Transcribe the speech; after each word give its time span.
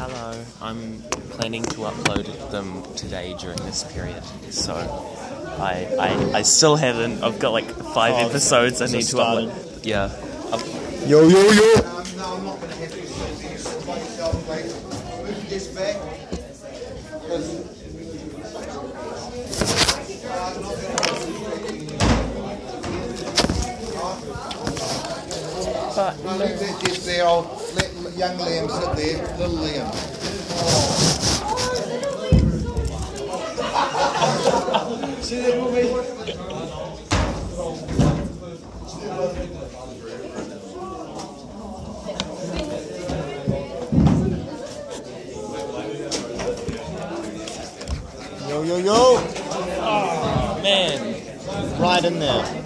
Hello. 0.00 0.32
I'm 0.62 1.02
planning 1.30 1.62
to 1.64 1.80
upload 1.80 2.50
them 2.50 2.82
today 2.94 3.34
during 3.38 3.58
this 3.58 3.84
period, 3.92 4.22
so 4.50 4.74
I 5.60 5.86
I, 5.98 6.38
I 6.38 6.42
still 6.42 6.76
haven't. 6.76 7.22
I've 7.22 7.38
got 7.38 7.52
like 7.52 7.68
five 7.94 8.14
Oh, 8.14 8.26
episodes 8.28 8.80
I 8.80 8.86
so 8.86 8.92
need 8.96 9.02
to 9.02 9.08
started. 9.08 9.50
upload. 9.50 9.84
Yeah. 9.84 10.04
Up- 10.52 10.62
Yo, 11.06 11.26
yo, 11.28 11.28
yo! 11.28 11.40
Um, 11.80 12.04
no, 12.16 12.36
I'm 12.36 12.44
not 12.44 12.60
going 12.60 12.72
to 12.72 12.76
have 12.76 12.96
you 12.96 13.06
sit 13.06 13.38
there, 13.40 13.58
sit 13.58 13.86
by 13.86 13.98
please. 13.98 14.74
Move 15.20 15.36
your 15.36 15.44
desk 15.50 15.74
back. 15.74 15.96
'Cause, 17.28 17.60
uh, 17.60 17.64
I'm 20.30 20.62
not 20.62 20.74
gonna 20.76 20.88
have 20.88 21.26
you 21.26 21.34
sit 21.34 21.64
but 21.64 21.70
there. 25.96 26.14
No, 26.24 26.30
leave 26.36 26.58
that 26.60 26.80
desk 26.84 27.02
there, 27.04 27.26
I'll 27.26 27.42
let 27.74 27.89
young 28.20 28.36
Liam 28.36 28.68
sit 28.68 28.96
there, 28.96 29.36
little 29.38 29.56
Liam. 29.56 29.88
See 35.22 35.40
that 35.40 35.56
movie? 35.56 35.88
Yo, 48.48 48.62
yo, 48.64 48.76
yo! 48.76 50.60
man, 50.62 51.80
Right 51.80 52.04
in 52.04 52.18
there. 52.18 52.59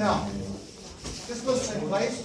Now, 0.00 0.26
this 1.28 1.42
goes 1.42 1.70
in 1.72 1.80
place. 1.88 2.24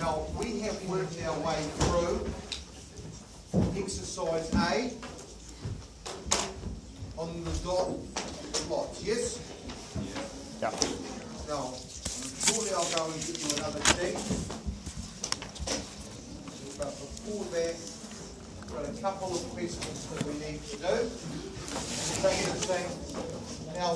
Now, 0.00 0.24
we 0.40 0.60
have 0.60 0.82
worked 0.88 1.22
our 1.26 1.38
way 1.40 1.62
through 1.76 2.26
exercise 3.76 4.48
A 4.54 4.94
on 7.18 7.44
the 7.44 7.50
dot 7.62 7.90
plots, 8.66 9.04
yes? 9.04 9.38
Yeah. 10.62 10.70
Now, 11.48 11.74
shortly 12.48 12.72
I'll 12.72 12.88
go 12.96 13.12
and 13.12 13.20
get 13.26 13.44
you 13.44 13.56
another 13.58 13.80
thing. 13.92 14.16
But 16.78 16.96
before 16.96 17.44
that, 17.52 17.76
we've 17.76 18.72
got 18.72 18.88
a 18.88 19.02
couple 19.02 19.34
of 19.34 19.50
questions 19.50 20.06
that 20.06 20.24
we 20.24 20.32
need 20.38 20.64
to 20.70 20.76
do. 20.78 21.10
Now, 23.74 23.92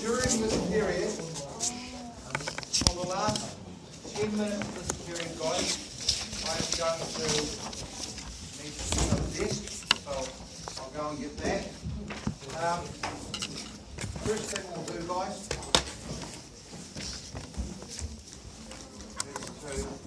during 0.00 0.40
this 0.42 0.56
period, 0.68 1.10
for 2.82 2.94
the 2.94 3.08
last 3.08 3.56
ten 4.14 4.30
minutes 4.36 4.60
of 4.60 4.74
this 4.74 4.90
period, 5.06 5.30
guys, 5.38 5.68
I 6.44 6.48
am 6.58 6.66
going 6.76 7.00
to 7.06 7.40
need 8.62 8.74
to 8.74 8.84
get 8.96 9.12
a 9.12 9.22
desk, 9.38 9.62
so 10.02 10.14
I'll 10.82 10.90
go 10.90 11.02
and 11.10 11.18
get 11.20 11.34
that. 11.38 11.62
Um, 12.62 12.82
first 14.24 14.44
thing 14.50 14.64
we'll 14.74 14.86
do, 14.86 14.98
guys, 15.06 15.36
is 19.28 19.40
to 19.60 20.06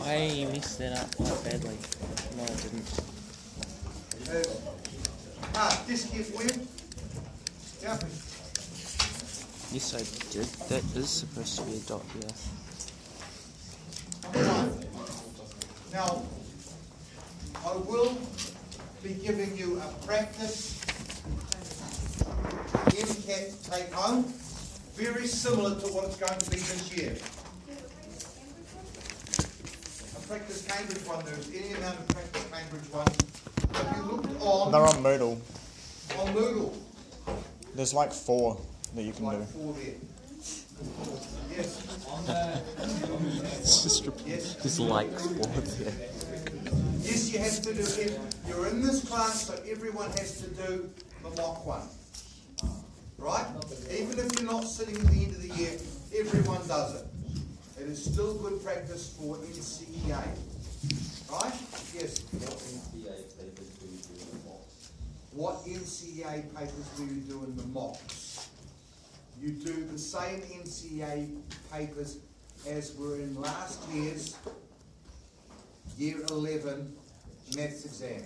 I 0.00 0.16
messed 0.78 0.94
that 0.94 1.02
up 1.02 1.16
quite 1.16 1.44
badly. 1.44 1.76
No, 2.36 2.42
I 2.42 2.46
didn't. 2.46 2.90
ah, 5.54 5.84
disc 5.86 6.08
here 6.10 6.24
for 6.24 6.42
you. 6.42 6.66
Yeah. 7.82 7.98
Yes, 9.72 9.94
I 9.94 10.02
did. 10.32 10.46
That 10.68 10.84
is 10.96 11.10
supposed 11.10 11.58
to 11.58 11.62
be 11.64 11.76
a 11.76 11.80
dot. 11.80 12.02
here. 12.14 12.30
Now, 15.92 16.22
I 17.64 17.76
will 17.76 18.16
be 19.02 19.14
giving 19.14 19.56
you 19.56 19.80
a 19.80 20.06
practice 20.06 20.78
MCAT 22.98 23.70
take 23.70 23.92
home, 23.92 24.24
very 24.94 25.26
similar 25.26 25.78
to 25.80 25.86
what 25.88 26.04
it's 26.06 26.16
going 26.16 26.38
to 26.38 26.50
be 26.50 26.56
this 26.56 26.92
year. 26.96 27.16
A 30.16 30.20
practice 30.78 31.02
Cambridge 31.02 31.06
one, 31.08 31.24
there's 31.24 31.48
any 31.50 31.72
amount 31.74 31.98
of 31.98 32.08
practice 32.08 32.46
Cambridge 32.52 32.92
one. 32.92 33.06
If 33.08 33.96
you 33.96 34.02
looked 34.02 34.42
on, 34.42 34.72
They're 34.72 34.80
on 34.82 35.02
Moodle. 35.02 35.40
on 36.18 36.34
Moodle, 36.34 36.72
There's 37.74 37.94
like 37.94 38.12
four 38.12 38.60
that 38.94 39.02
you 39.02 39.12
can 39.12 39.24
like 39.24 39.38
do. 39.38 39.44
four 39.44 39.72
there. 39.74 39.94
Yes, 41.50 41.82
It's 43.58 43.82
just 43.82 44.08
yes. 44.24 44.54
there's 44.54 44.78
like 44.80 45.10
four 45.18 45.46
there. 45.46 45.92
Yes, 47.00 47.32
you 47.32 47.38
have 47.40 47.62
to 47.62 47.74
do 47.74 47.80
it. 47.80 48.18
You're 48.46 48.68
in 48.68 48.80
this 48.82 49.04
class, 49.08 49.46
so 49.46 49.54
everyone 49.68 50.10
has 50.12 50.40
to 50.42 50.48
do 50.48 50.88
the 51.24 51.30
mock 51.30 51.66
one. 51.66 51.82
Right? 53.18 53.46
Even 53.90 54.18
if 54.20 54.38
you're 54.38 54.50
not 54.50 54.62
sitting 54.64 54.94
at 54.94 55.06
the 55.08 55.24
end 55.24 55.34
of 55.34 55.42
the 55.42 55.54
year, 55.56 55.72
everyone 56.16 56.66
does 56.68 56.94
it. 57.02 57.06
It 57.80 57.88
is 57.88 58.04
still 58.04 58.34
good 58.34 58.62
practice 58.62 59.16
for 59.18 59.36
NCEA. 59.36 60.22
Right? 61.30 61.52
Yes. 61.94 62.20
What 62.22 62.36
NCEA 62.56 63.36
papers 63.36 63.68
do 63.78 63.86
you 63.86 64.00
do 64.08 64.24
in 64.24 64.26
the 64.30 64.46
mocks? 64.48 64.90
What 65.32 65.64
NCEA 65.66 66.54
papers 66.54 66.88
do 66.96 67.04
You 67.04 67.20
do 67.20 67.44
in 67.44 67.56
the 67.56 67.66
mocks? 67.66 68.48
You 69.40 69.50
do 69.50 69.84
the 69.84 69.98
same 69.98 70.40
NCEA 70.40 71.36
papers 71.70 72.18
as 72.66 72.96
were 72.96 73.16
in 73.16 73.40
last 73.40 73.88
year's 73.90 74.36
year 75.96 76.16
11 76.30 76.96
maths 77.56 77.84
exam. 77.84 78.22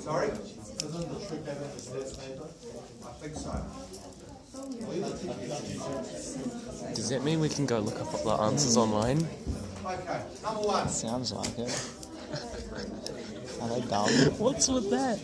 Sorry? 0.00 0.28
Isn't 0.28 1.08
the 1.12 1.26
trick 1.26 1.44
paper 1.44 1.64
the 1.74 1.80
stats 1.80 2.18
paper? 2.18 2.48
I 3.04 3.12
think 3.20 3.36
so. 3.36 3.52
Does 6.94 7.08
that 7.08 7.24
mean 7.24 7.40
we 7.40 7.48
can 7.48 7.66
go 7.66 7.80
look 7.80 8.00
up 8.00 8.12
the 8.22 8.30
answers 8.30 8.76
online? 8.76 9.26
Okay, 9.86 10.22
number 10.42 10.60
one. 10.62 10.88
Sounds 10.88 11.32
like 11.32 11.58
it. 11.58 11.90
Are 13.60 13.68
they 13.68 13.80
dumb? 13.86 14.08
What's 14.38 14.68
with 14.68 14.88
that? 14.90 15.18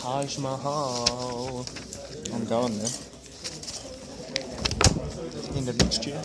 Taj 0.00 0.38
Mahal. 0.38 1.66
I'm 2.32 2.44
going 2.44 2.78
there. 2.78 2.88
End 5.56 5.68
of 5.68 5.76
next 5.78 6.06
year. 6.06 6.22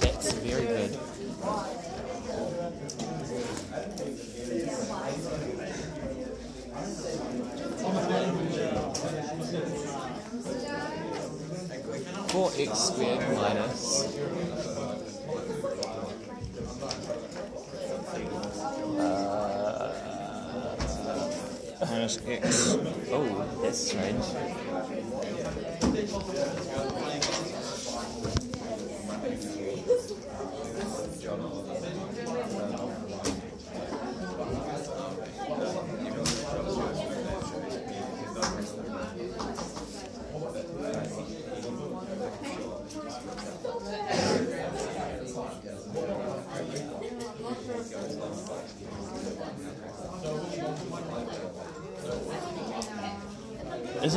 That's 0.00 0.32
very 0.34 0.66
good. 0.66 0.98
Four 12.28 12.50
x 12.56 12.78
squared 12.78 13.20
minus 13.34 14.16
uh, 18.98 19.94
Minus 21.80 22.18
X. 22.26 22.76
oh 23.10 23.58
that's 23.62 23.78
strange. 23.78 24.24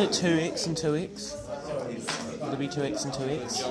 It 0.01 0.13
two 0.13 0.27
x 0.27 0.65
and 0.67 0.75
two 0.75 0.95
x? 0.95 1.37
Would 2.41 2.53
it 2.53 2.59
be 2.59 2.67
two 2.67 2.83
x 2.83 3.05
and 3.05 3.13
two 3.13 3.23
x? 3.23 3.61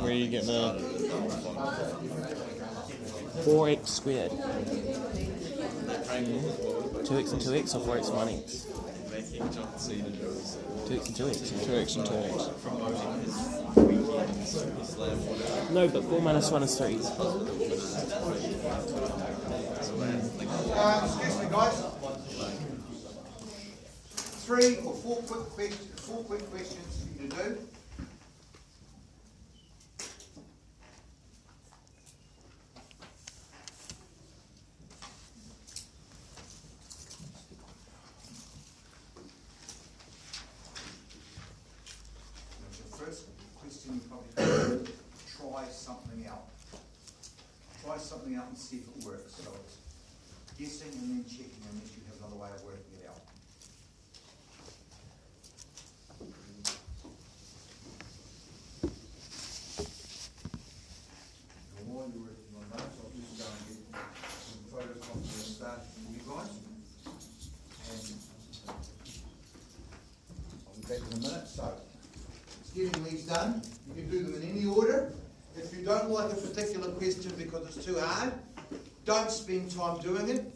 Where 0.00 0.12
you 0.12 0.28
get 0.28 0.44
the. 0.44 0.78
Four 3.44 3.68
x 3.68 3.90
squared. 3.90 4.30
Two 7.04 7.18
x 7.18 7.32
and 7.32 7.40
two 7.40 7.54
x 7.54 7.74
or 7.74 7.80
four 7.80 7.98
x 7.98 8.08
and 8.08 8.16
one 8.16 8.28
x? 8.28 8.66
Two 9.26 9.42
X 10.94 11.06
and 11.08 11.16
two 11.16 11.28
X. 11.28 11.40
Two 11.64 11.74
X 11.74 11.96
and 11.96 12.06
two 12.06 12.14
X. 12.14 12.50
No, 15.70 15.88
but 15.88 16.04
four 16.04 16.20
minus 16.20 16.50
one 16.50 16.62
is 16.62 16.76
three. 16.78 16.98
Uh, 20.74 21.02
excuse 21.04 21.38
me, 21.42 21.48
guys. 21.50 21.85
Three 24.46 24.76
or 24.76 24.94
four 24.94 25.16
quick 25.22 25.48
questions, 25.50 26.00
four 26.02 26.22
quick 26.22 26.48
questions 26.52 27.02
for 27.02 27.08
you 27.20 27.28
to 27.28 27.36
do. 27.36 27.58
The 42.70 42.96
first 42.96 43.26
question 43.58 43.94
you 43.94 44.00
probably 44.08 44.28
have 44.36 44.84
to 44.84 44.92
try 45.36 45.64
something 45.72 46.24
out. 46.28 46.44
Try 47.84 47.98
something 47.98 48.36
out 48.36 48.46
and 48.46 48.56
see 48.56 48.76
if 48.76 48.86
it 48.96 49.04
works. 49.04 49.34
So 49.42 49.50
it's 49.66 49.76
guessing 50.56 50.92
and 51.02 51.10
then 51.10 51.24
checking 51.28 51.62
unless 51.72 51.90
you 51.96 52.02
have 52.06 52.18
another 52.20 52.40
way 52.40 52.50
of 52.54 52.62
working 52.62 52.94
it 53.02 53.08
out. 53.08 53.20
The 61.76 61.84
more 61.92 62.04
you're 62.12 62.24
working 62.24 62.54
on 62.56 62.64
that, 62.72 62.80
so 62.80 62.84
I'll 63.04 63.14
just 63.14 63.32
go 63.38 63.44
and 63.46 63.62
get 63.68 63.78
some 64.42 64.62
photocopies 64.72 65.34
and 65.36 65.46
start 65.54 65.80
for 65.86 66.00
you 66.10 66.20
guys. 66.26 66.52
And 67.86 68.02
I'll 70.66 70.74
be 70.74 70.80
back 70.82 70.98
in 70.98 71.12
a 71.16 71.20
minute, 71.20 71.46
so 71.46 71.64
it's 72.60 72.70
getting 72.70 73.04
these 73.04 73.24
done. 73.26 73.62
You 73.88 73.94
can 73.94 74.10
do 74.10 74.18
them 74.24 74.34
in 74.42 74.48
any 74.50 74.64
order. 74.66 75.12
If 75.56 75.72
you 75.76 75.84
don't 75.84 76.10
like 76.10 76.32
a 76.32 76.36
particular 76.36 76.90
too 77.74 77.98
hard, 77.98 78.32
don't 79.04 79.30
spend 79.30 79.70
time 79.70 79.98
doing 80.00 80.28
it. 80.28 80.52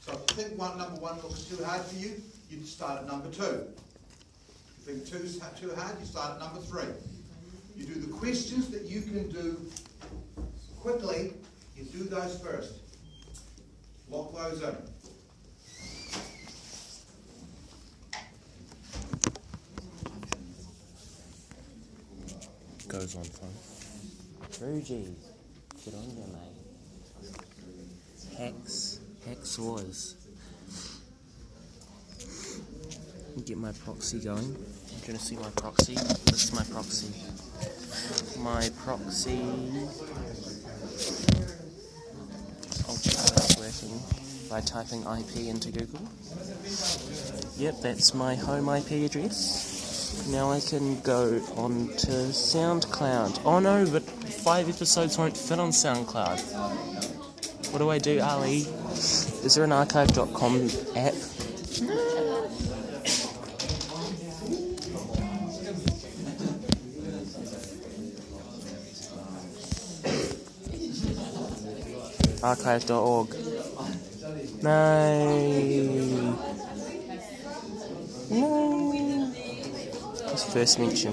So 0.00 0.12
if 0.12 0.36
you 0.36 0.44
think 0.44 0.58
one, 0.58 0.76
number 0.78 1.00
one 1.00 1.16
looks 1.16 1.44
too 1.44 1.62
hard 1.64 1.82
for 1.82 1.96
you, 1.96 2.20
you 2.50 2.64
start 2.64 3.00
at 3.00 3.06
number 3.06 3.30
two. 3.30 3.42
If 3.42 4.86
you 4.88 4.94
think 4.94 5.08
two's 5.08 5.38
too 5.60 5.74
hard, 5.74 5.98
you 5.98 6.06
start 6.06 6.34
at 6.34 6.40
number 6.40 6.60
three. 6.60 6.88
You 7.76 7.86
do 7.86 8.00
the 8.00 8.12
questions 8.12 8.68
that 8.70 8.82
you 8.82 9.02
can 9.02 9.30
do 9.30 9.60
quickly, 10.80 11.32
you 11.76 11.84
do 11.84 12.04
those 12.04 12.38
first. 12.40 12.74
Lock 14.08 14.34
those 14.34 14.62
in. 14.62 14.76
Goes 22.88 23.16
on 23.16 23.24
phone. 23.24 23.50
Rugy, 24.60 25.12
get 25.86 25.94
on 25.94 26.06
mate. 26.32 27.36
Hex, 28.36 28.98
Hex 29.24 29.58
Wars. 29.58 30.16
Get 33.44 33.56
my 33.56 33.72
proxy 33.84 34.18
going. 34.18 34.56
Want 35.06 35.20
to 35.20 35.24
see 35.24 35.36
my 35.36 35.50
proxy? 35.50 35.94
This 35.94 36.44
is 36.44 36.52
my 36.52 36.64
proxy. 36.64 37.12
My 38.40 38.68
proxy. 38.84 39.38
It's 42.88 43.56
working 43.56 44.00
by 44.50 44.60
typing 44.62 45.02
IP 45.02 45.46
into 45.46 45.70
Google. 45.70 46.08
Yep, 47.58 47.80
that's 47.82 48.14
my 48.14 48.34
home 48.34 48.68
IP 48.68 48.90
address. 49.04 49.75
Now 50.28 50.50
I 50.50 50.60
can 50.60 51.00
go 51.00 51.40
on 51.56 51.88
to 51.88 52.30
SoundCloud. 52.30 53.40
Oh 53.44 53.58
no, 53.58 53.86
but 53.90 54.02
five 54.02 54.68
episodes 54.68 55.16
won't 55.18 55.36
fit 55.36 55.58
on 55.58 55.70
SoundCloud. 55.70 56.40
What 57.72 57.78
do 57.78 57.90
I 57.90 57.98
do, 57.98 58.20
Ali? 58.20 58.66
Is 58.92 59.54
there 59.54 59.64
an 59.64 59.72
archive.com 59.72 60.70
app? 60.96 61.14
Archive.org. 72.42 73.34
No. 74.62 76.36
No. 78.30 78.75
First 80.56 80.78
mention. 80.78 81.12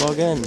Log 0.00 0.18
in. 0.18 0.42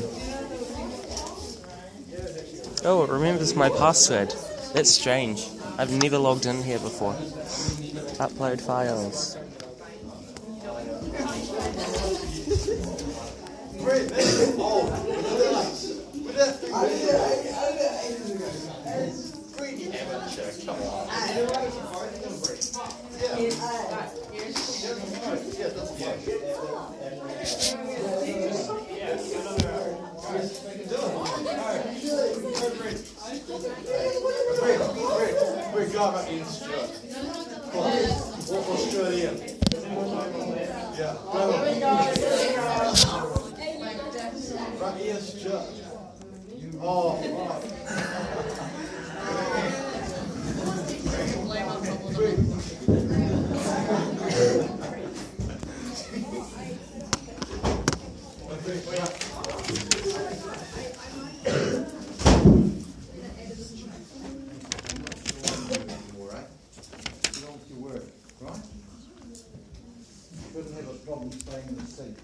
Oh, 2.86 3.04
it 3.04 3.10
remembers 3.10 3.56
my 3.56 3.70
password. 3.84 4.34
That's 4.74 4.90
strange. 4.90 5.46
I've 5.78 5.92
never 5.92 6.18
logged 6.18 6.46
in 6.46 6.64
here 6.64 6.80
before. 6.80 7.12
Upload 8.26 8.62
files. 8.62 9.36
What 38.54 38.70
Australia? 38.70 39.32
Yeah. 40.96 41.18
Right 44.80 44.98
here, 45.02 45.20
Stuart. 45.20 45.66
Oh, 46.80 46.86
all 46.86 47.48
right. 66.32 66.48
Get 67.34 67.46
on 67.46 67.54
with 67.54 67.70
your 67.70 67.80
work, 67.80 68.06
right? 68.42 68.62
Shouldn't 70.52 70.76
have 70.76 70.88
a 70.88 70.90
problem 71.06 71.32
staying 71.32 71.68
in 71.68 71.76
the 71.76 71.86
seat. 71.86 72.18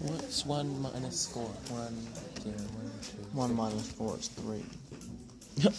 What's 0.00 0.39
one 0.50 0.82
minus 0.82 1.26
four? 1.28 1.44
One, 1.70 1.96
zero, 2.42 2.56
one, 2.74 2.90
two. 3.06 3.20
One 3.38 3.56
minus 3.56 3.92
four 3.92 4.16
is 4.16 4.26
three. 4.26 4.64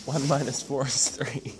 one 0.06 0.26
minus 0.30 0.64
four 0.64 0.88
is 0.88 1.10
three. 1.10 1.52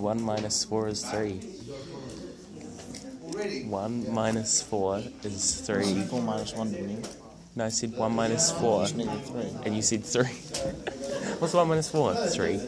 One 0.00 0.24
minus 0.24 0.64
four 0.64 0.88
is 0.88 1.04
three. 1.04 1.40
One 3.64 4.10
minus 4.10 4.62
four 4.62 5.02
is 5.22 5.60
three. 5.60 6.00
Four 6.04 6.22
minus 6.22 6.54
one, 6.54 6.72
didn't 6.72 6.90
you? 6.90 7.02
No, 7.54 7.66
I 7.66 7.68
said 7.68 7.94
one 7.94 8.16
minus 8.16 8.50
four, 8.52 8.86
three. 8.86 9.04
and 9.66 9.76
you 9.76 9.82
said 9.82 10.02
three. 10.02 10.24
What's 11.40 11.52
one 11.52 11.68
minus 11.68 11.90
four? 11.90 12.14
Three. 12.14 12.58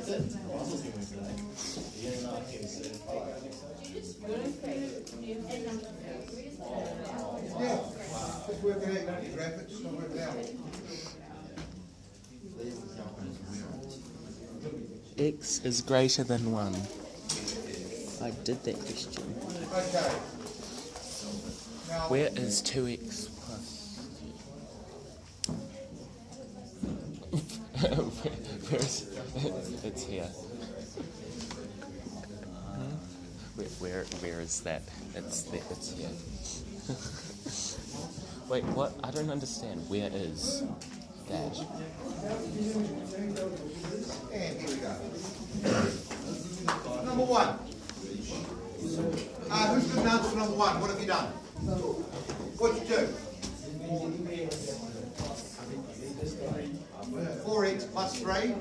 Yeah, 7.60 7.78
just 8.48 8.62
work 8.62 8.82
it 8.82 9.08
out, 9.08 9.34
graph 9.34 9.60
it, 9.60 9.68
just 9.68 9.84
work 9.84 10.10
it 10.12 10.20
out. 10.20 10.36
X 15.16 15.63
is 15.74 15.80
greater 15.80 16.22
than 16.22 16.52
1. 16.52 16.72
I 18.22 18.30
did 18.44 18.62
that 18.62 18.76
question. 18.78 19.24
Where 22.08 22.28
is 22.36 22.62
2x 22.62 23.28
plus? 23.40 24.06
where, 27.74 27.94
where 28.70 28.80
is 28.80 29.84
it's 29.84 30.04
here. 30.04 30.30
Hmm? 32.70 32.94
Where, 33.56 33.68
where 33.80 34.04
where 34.22 34.40
is 34.40 34.60
that? 34.60 34.82
It's 35.16 35.42
there, 35.42 35.60
it's 35.70 35.90
here. 35.90 36.14
Wait, 38.48 38.62
what? 38.76 38.92
I 39.02 39.10
don't 39.10 39.30
understand. 39.30 39.90
Where 39.90 40.10
is 40.12 40.62
and 44.32 44.60
here 44.60 44.68
we 44.68 44.76
go. 44.76 44.94
Number 47.04 47.24
one. 47.24 47.58
Uh, 49.50 49.74
who's 49.74 49.86
good 49.86 50.06
answer 50.06 50.36
number 50.36 50.56
one? 50.56 50.80
What 50.80 50.90
have 50.90 51.00
you 51.00 51.06
done? 51.06 51.26
What'd 52.58 52.82
you 52.82 52.96
do? 52.96 53.06
Four 57.44 57.64
x 57.64 57.84
plus 57.84 58.20
three. 58.20 58.54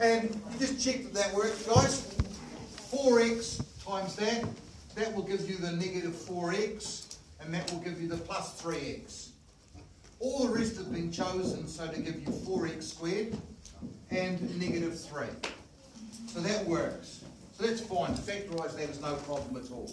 And 0.00 0.40
you 0.52 0.58
just 0.58 0.80
check 0.84 1.02
that 1.04 1.14
that 1.14 1.34
works, 1.34 1.62
guys. 1.66 2.02
Four 2.90 3.20
x 3.20 3.60
times 3.84 4.16
that, 4.16 4.44
that 4.94 5.14
will 5.14 5.22
give 5.22 5.48
you 5.48 5.56
the 5.56 5.72
negative 5.72 6.14
four 6.14 6.52
x, 6.52 7.07
and 7.48 7.54
that 7.54 7.72
will 7.72 7.80
give 7.80 7.98
you 7.98 8.06
the 8.06 8.16
plus 8.18 8.60
three 8.60 9.00
x. 9.02 9.30
All 10.20 10.46
the 10.46 10.52
rest 10.52 10.76
have 10.76 10.92
been 10.92 11.10
chosen 11.10 11.66
so 11.66 11.88
to 11.88 11.98
give 11.98 12.20
you 12.20 12.30
four 12.44 12.66
x 12.66 12.88
squared 12.88 13.38
and 14.10 14.38
negative 14.60 15.00
three. 15.00 15.28
So 16.26 16.40
that 16.40 16.66
works. 16.66 17.24
So 17.56 17.66
that's 17.66 17.80
fine. 17.80 18.14
To 18.14 18.20
factorise 18.20 18.76
that 18.76 18.90
is 18.90 19.00
no 19.00 19.14
problem 19.14 19.56
at 19.64 19.70
all. 19.72 19.90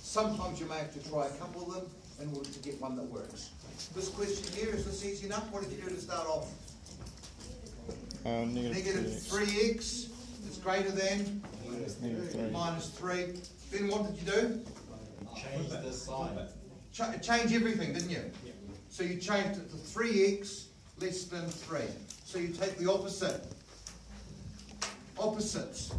Sometimes 0.00 0.60
you 0.60 0.66
may 0.66 0.78
have 0.78 0.94
to 0.94 1.10
try 1.10 1.26
a 1.26 1.30
couple 1.32 1.66
of 1.66 1.74
them 1.74 1.90
in 2.22 2.34
order 2.34 2.48
to 2.48 2.58
get 2.60 2.80
one 2.80 2.96
that 2.96 3.04
works. 3.04 3.50
This 3.94 4.08
question 4.08 4.50
here, 4.54 4.74
is 4.74 4.86
this 4.86 5.04
easy 5.04 5.26
enough? 5.26 5.52
What 5.52 5.64
did 5.64 5.72
you 5.72 5.82
do 5.82 5.94
to 5.94 6.00
start 6.00 6.26
off? 6.26 6.48
Uh, 8.24 8.46
negative 8.46 8.74
Negative 8.74 9.04
3x. 9.10 9.28
three 9.28 9.70
x 9.72 10.08
is 10.48 10.56
greater 10.56 10.90
than 10.90 11.42
Negative 12.00 12.32
3. 12.32 12.50
minus 12.50 12.88
three. 12.88 13.34
Then 13.70 13.88
what 13.88 14.06
did 14.06 14.22
you 14.22 14.32
do? 14.32 14.60
Change 15.36 15.68
the 15.68 15.92
sign. 15.92 16.48
Ch- 16.92 17.20
change 17.22 17.52
everything, 17.52 17.92
didn't 17.92 18.10
you? 18.10 18.22
So 18.90 19.02
you 19.02 19.16
changed 19.18 19.58
it 19.60 19.70
to 19.70 19.76
three 19.76 20.34
x 20.38 20.66
less 21.00 21.24
than 21.24 21.48
three. 21.48 21.88
So 22.24 22.38
you 22.38 22.48
take 22.48 22.76
the 22.78 22.90
opposite. 22.90 23.44
Opposites 25.18 25.92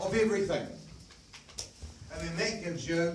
of 0.00 0.14
everything. 0.14 0.66
And 2.12 2.20
then 2.28 2.36
that 2.36 2.64
gives 2.64 2.88
you 2.88 3.14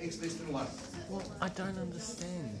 x 0.00 0.20
less 0.20 0.34
than 0.34 0.52
one. 0.52 0.66
Well, 1.08 1.22
I 1.40 1.48
don't 1.50 1.78
understand. 1.78 2.58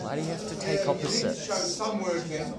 Why 0.00 0.16
do 0.16 0.22
you 0.22 0.28
have 0.28 0.48
to 0.48 0.54
Yeah, 0.54 0.60
take 0.60 0.70
You 0.70 0.76
need 0.76 0.84
to 0.84 0.90
opposites? 0.90 1.46
show 1.46 1.54
some 1.54 2.00
work, 2.00 2.14
working, 2.14 2.54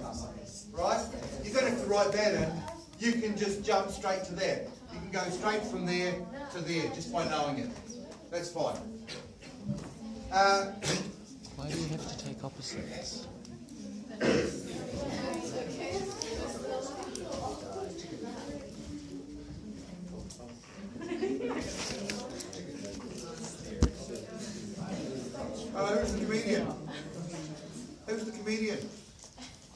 right? 0.74 1.06
You 1.44 1.54
don't 1.54 1.64
have 1.70 1.82
to 1.82 1.88
write 1.88 2.12
that 2.12 2.34
in. 2.34 2.77
You 3.00 3.14
can 3.14 3.38
just 3.38 3.64
jump 3.64 3.92
straight 3.92 4.24
to 4.26 4.34
there. 4.34 4.66
You 4.94 5.00
can 5.00 5.12
go 5.12 5.30
straight 5.30 5.64
from 5.64 5.86
there 5.86 6.16
to 6.54 6.60
there 6.62 6.88
just 6.96 7.14
by 7.14 7.28
knowing 7.28 7.60
it. 7.60 7.70
That's 8.32 8.50
fine. 8.50 8.78
Uh, 10.32 10.72
Why 11.56 11.70
do 11.70 11.78
you 11.78 11.88
have 11.88 12.18
to 12.18 12.26
take 12.26 12.44
opposites? 12.44 13.28
who's 25.76 26.14
the 26.14 26.26
comedian? 26.26 26.68
Who's 28.08 28.26
the 28.26 28.32
comedian? 28.32 28.90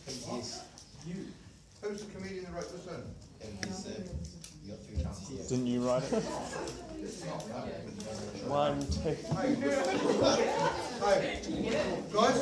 Yes. 0.08 0.64
Who's 1.82 2.04
the 2.04 2.12
comedian 2.14 2.46
that 2.46 2.54
wrote 2.54 2.72
this 2.72 2.86
in? 2.88 3.04
And 3.48 3.66
he 3.66 3.72
said, 3.72 4.10
you 4.64 4.72
got 4.72 4.80
three 4.86 5.04
Didn't 6.00 6.14
write 6.14 6.14
it? 6.14 6.24
One, 8.48 8.80
two. 8.88 9.18
Guys, 12.14 12.38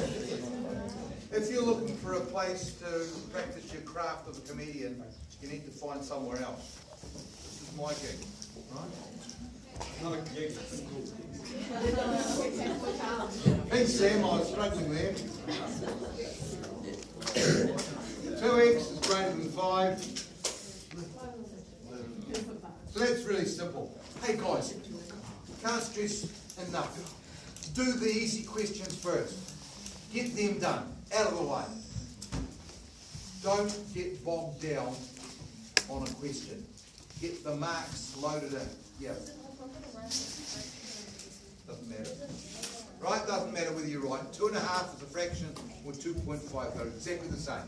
if 1.32 1.50
you're 1.52 1.64
looking 1.64 1.96
for 1.98 2.14
a 2.14 2.20
place 2.20 2.74
to 2.74 3.08
practice 3.32 3.74
your 3.74 3.82
craft 3.84 4.28
of 4.28 4.38
a 4.38 4.42
comedian, 4.42 5.02
you 5.42 5.48
need 5.50 5.66
to 5.66 5.72
find 5.72 6.04
somewhere 6.04 6.38
else. 6.44 6.78
This 7.02 7.62
is 7.64 7.72
my 7.76 7.92
gig, 7.94 8.20
right? 8.76 8.92
Hey 13.72 13.86
Sam, 13.86 14.24
I 14.26 14.28
was 14.38 14.50
struggling 14.52 14.94
there. 14.94 15.14
Two 18.40 18.62
x 18.62 18.92
is 18.92 19.00
greater 19.08 19.32
than 19.32 19.50
five. 19.50 20.29
So 22.92 23.00
that's 23.00 23.24
really 23.24 23.46
simple. 23.46 23.96
Hey 24.24 24.36
guys, 24.38 24.74
can't 25.64 25.84
stress 25.84 26.28
enough. 26.68 27.74
Do 27.76 27.94
the 27.94 28.08
easy 28.08 28.44
questions 28.44 28.96
first. 28.96 29.38
Get 30.14 30.36
them 30.36 30.60
done, 30.60 30.92
out 31.16 31.28
of 31.28 31.38
the 31.38 31.44
way. 31.44 31.64
Don't 33.44 33.94
get 33.94 34.26
bogged 34.26 34.62
down 34.62 34.96
on 35.88 36.04
a 36.04 36.10
question. 36.14 36.66
Get 37.22 37.44
the 37.44 37.56
marks 37.56 38.18
loaded 38.20 38.54
in. 38.54 38.60
Yeah. 39.00 39.14
Doesn't 41.68 41.90
matter. 41.90 42.10
Right? 43.00 43.28
Doesn't 43.28 43.54
matter 43.54 43.72
whether 43.72 43.88
you're 43.88 44.02
right. 44.02 44.34
Two 44.34 44.48
and 44.48 44.58
a 44.58 44.60
half 44.60 44.96
is 44.96 45.04
a 45.04 45.06
fraction 45.06 45.48
or 45.86 45.94
2.5. 45.94 46.76
They're 46.76 46.88
exactly 46.88 47.30
the 47.30 47.38
same. 47.38 47.62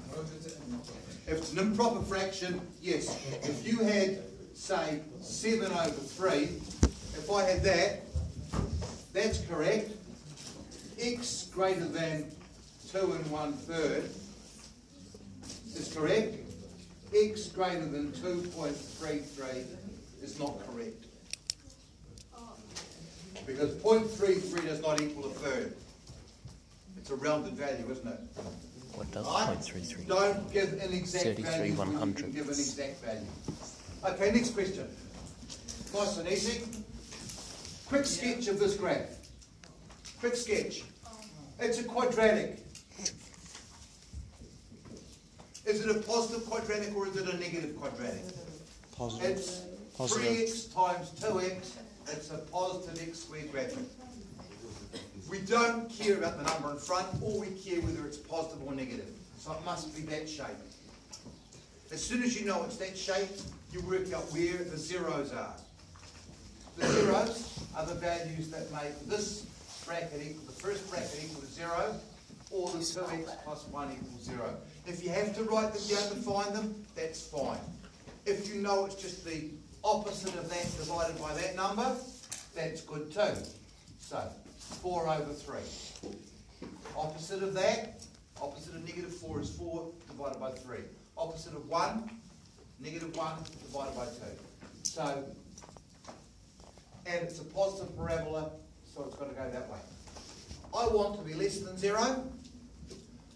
If 1.27 1.37
it's 1.37 1.53
an 1.53 1.59
improper 1.59 2.01
fraction, 2.01 2.59
yes. 2.81 3.17
If 3.43 3.65
you 3.65 3.77
had, 3.77 4.19
say, 4.53 5.01
7 5.21 5.71
over 5.71 5.89
3, 5.89 6.41
if 6.43 7.31
I 7.31 7.43
had 7.43 7.63
that, 7.63 8.01
that's 9.13 9.39
correct. 9.45 9.91
X 10.99 11.49
greater 11.53 11.85
than 11.87 12.25
2 12.91 12.97
and 13.13 13.31
1 13.31 13.53
third 13.53 14.09
is 15.75 15.93
correct. 15.95 16.35
X 17.13 17.47
greater 17.47 17.85
than 17.85 18.11
2.33 18.13 19.65
is 20.23 20.39
not 20.39 20.59
correct. 20.67 21.05
Because 23.45 23.73
0.33 23.75 24.65
does 24.67 24.81
not 24.81 25.01
equal 25.01 25.25
a 25.25 25.29
third. 25.29 25.73
It's 26.97 27.09
a 27.09 27.15
rounded 27.15 27.53
value, 27.53 27.89
isn't 27.91 28.07
it? 28.07 28.19
What 28.93 29.11
does 29.11 29.25
Right? 29.25 29.57
0.33? 29.57 30.07
Don't 30.07 30.53
give 30.53 30.73
an 30.73 30.93
exact 30.93 31.25
33 31.25 31.43
value 31.43 31.73
when 31.73 31.91
you 31.91 31.97
can 31.97 32.13
100ths. 32.13 32.33
give 32.33 32.45
an 32.45 32.51
exact 32.51 33.03
value. 33.03 33.27
Okay, 34.03 34.31
next 34.31 34.51
question. 34.51 34.87
Nice 35.93 36.17
and 36.17 36.27
easy. 36.27 36.63
Quick 37.87 38.05
sketch 38.05 38.47
of 38.47 38.57
this 38.59 38.75
graph. 38.75 39.09
Quick 40.19 40.35
sketch. 40.35 40.83
It's 41.59 41.79
a 41.79 41.83
quadratic. 41.83 42.59
Is 45.65 45.85
it 45.85 45.95
a 45.95 45.99
positive 45.99 46.49
quadratic 46.49 46.95
or 46.95 47.07
is 47.07 47.15
it 47.17 47.31
a 47.31 47.37
negative 47.37 47.77
quadratic? 47.79 48.23
Positive. 48.97 49.29
It's 49.29 49.61
Positive. 49.95 50.27
three 50.27 50.43
x 50.43 50.63
times 50.65 51.11
two 51.11 51.39
x, 51.39 51.77
it's 52.07 52.31
a 52.31 52.39
positive 52.39 53.07
x 53.07 53.19
squared 53.19 53.51
graphic. 53.51 53.85
We 55.29 55.39
don't 55.39 55.89
care 55.89 56.17
about 56.17 56.37
the 56.39 56.43
number 56.51 56.71
in 56.71 56.77
front, 56.77 57.07
all 57.21 57.39
we 57.39 57.47
care 57.47 57.79
whether 57.81 58.05
it's 58.07 58.17
positive 58.17 58.63
or 58.65 58.73
negative. 58.73 59.09
So 59.37 59.51
it 59.53 59.63
must 59.63 59.95
be 59.95 60.01
that 60.03 60.27
shape. 60.27 60.47
As 61.91 62.03
soon 62.03 62.23
as 62.23 62.39
you 62.39 62.47
know 62.47 62.63
it's 62.63 62.77
that 62.77 62.97
shape, 62.97 63.29
you 63.71 63.81
work 63.81 64.11
out 64.13 64.23
where 64.31 64.63
the 64.63 64.77
zeros 64.77 65.31
are. 65.33 65.55
The 66.77 66.87
zeros 66.87 67.59
are 67.75 67.85
the 67.85 67.95
values 67.95 68.49
that 68.49 68.71
make 68.71 68.99
this 69.07 69.45
bracket 69.85 70.21
equal, 70.21 70.45
the 70.45 70.51
first 70.51 70.89
bracket 70.89 71.23
equal 71.23 71.41
to 71.41 71.47
zero, 71.47 71.95
or 72.51 72.69
the 72.69 72.83
two 72.83 73.05
x 73.13 73.31
plus 73.43 73.67
one 73.67 73.91
equals 73.93 74.23
zero. 74.23 74.57
If 74.85 75.03
you 75.03 75.09
have 75.11 75.35
to 75.35 75.43
write 75.43 75.73
them 75.73 75.83
down 75.87 76.09
to 76.09 76.15
find 76.17 76.55
them, 76.55 76.85
that's 76.95 77.25
fine. 77.25 77.59
If 78.25 78.53
you 78.53 78.61
know 78.61 78.85
it's 78.85 78.95
just 78.95 79.25
the 79.25 79.49
opposite 79.83 80.35
of 80.35 80.49
that 80.49 80.63
divided 80.77 81.19
by 81.19 81.33
that 81.33 81.55
number, 81.55 81.95
that's 82.53 82.81
good 82.81 83.11
too. 83.11 83.33
So, 83.99 84.21
four 84.81 85.07
over 85.07 85.33
three. 85.33 86.19
Opposite 86.97 87.41
of 87.41 87.53
that, 87.53 88.05
opposite 88.41 88.75
of 88.75 88.85
negative 88.85 89.13
four 89.13 89.39
is 89.39 89.49
four 89.49 89.91
divided 90.07 90.39
by 90.39 90.51
three. 90.51 90.83
Opposite 91.17 91.53
of 91.53 91.67
one, 91.69 92.09
negative 92.81 93.15
one 93.15 93.35
divided 93.63 93.95
by 93.95 94.05
two. 94.05 94.37
So, 94.83 95.23
and 97.05 97.23
it's 97.23 97.39
a 97.39 97.43
positive 97.43 97.95
parabola, 97.95 98.51
so 98.93 99.05
it's 99.05 99.15
gotta 99.15 99.33
go 99.33 99.49
that 99.49 99.69
way. 99.69 99.79
I 100.73 100.87
want 100.87 101.19
to 101.19 101.25
be 101.25 101.33
less 101.33 101.59
than 101.59 101.77
zero, 101.77 102.23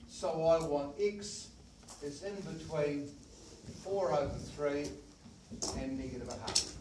so 0.08 0.30
I 0.46 0.66
want 0.66 0.96
x 1.00 1.50
is 2.02 2.24
in 2.24 2.36
between 2.36 3.10
four 3.84 4.12
over 4.14 4.34
three 4.56 4.90
and 5.78 5.98
negative 5.98 6.28
a 6.28 6.32
half. 6.32 6.74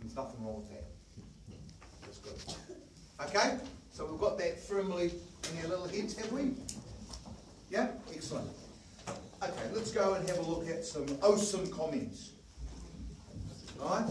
There's 0.00 0.14
nothing 0.14 0.44
wrong 0.44 0.56
with 0.56 0.70
that. 0.70 0.84
That's 2.02 2.18
good. 2.18 2.56
Okay, 3.26 3.58
so 3.92 4.06
we've 4.06 4.20
got 4.20 4.38
that 4.38 4.60
firmly 4.60 5.12
in 5.50 5.58
your 5.60 5.68
little 5.68 5.88
heads, 5.88 6.16
have 6.16 6.32
we? 6.32 6.52
Yeah, 7.70 7.88
excellent. 8.14 8.48
Okay, 9.42 9.52
let's 9.72 9.92
go 9.92 10.14
and 10.14 10.28
have 10.28 10.38
a 10.38 10.42
look 10.42 10.68
at 10.68 10.84
some 10.84 11.06
awesome 11.22 11.70
comments. 11.70 12.30
Right? 13.78 14.04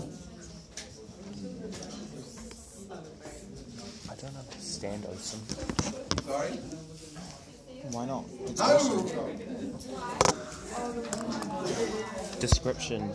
I 4.10 4.16
don't 4.16 4.36
understand 4.38 5.06
awesome. 5.12 5.42
Sorry? 6.26 6.52
Why 7.92 8.06
not? 8.06 8.26
It's 8.46 8.60
No! 8.60 8.66
awesome. 8.66 9.06
Description. 12.40 13.12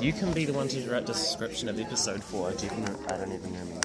You 0.00 0.12
can 0.12 0.32
be 0.32 0.44
the 0.46 0.52
one 0.54 0.68
to 0.68 0.90
write 0.90 1.04
description 1.06 1.68
of 1.68 1.78
episode 1.78 2.22
four. 2.22 2.52
Do 2.52 2.66
you 2.66 2.72
even, 2.72 2.96
I 3.08 3.16
don't 3.18 3.32
even 3.32 3.52
remember. 3.52 3.78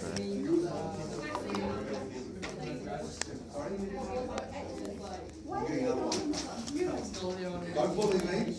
Don't 7.75 7.95
bully 7.95 8.17
me. 8.19 8.55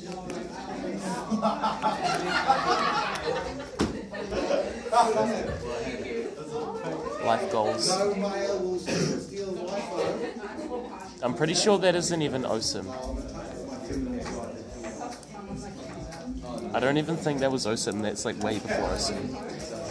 Life 7.43 7.53
goals. 7.53 7.89
No 7.89 8.15
male 8.15 8.59
will 8.59 8.79
steal 8.79 9.55
my 9.55 9.81
phone. 9.81 10.93
I'm 11.23 11.35
pretty 11.35 11.55
sure 11.55 11.79
that 11.79 11.95
isn't 11.95 12.23
even 12.23 12.45
awesome. 12.45 12.89
I 16.75 16.81
don't 16.81 16.99
even 16.99 17.17
think 17.17 17.41
that 17.41 17.53
was 17.53 17.67
awesome. 17.67 18.03
That's 18.03 18.25
like 18.25 18.43
way 18.43 18.59
before 18.59 18.91
awesome. 18.91 19.17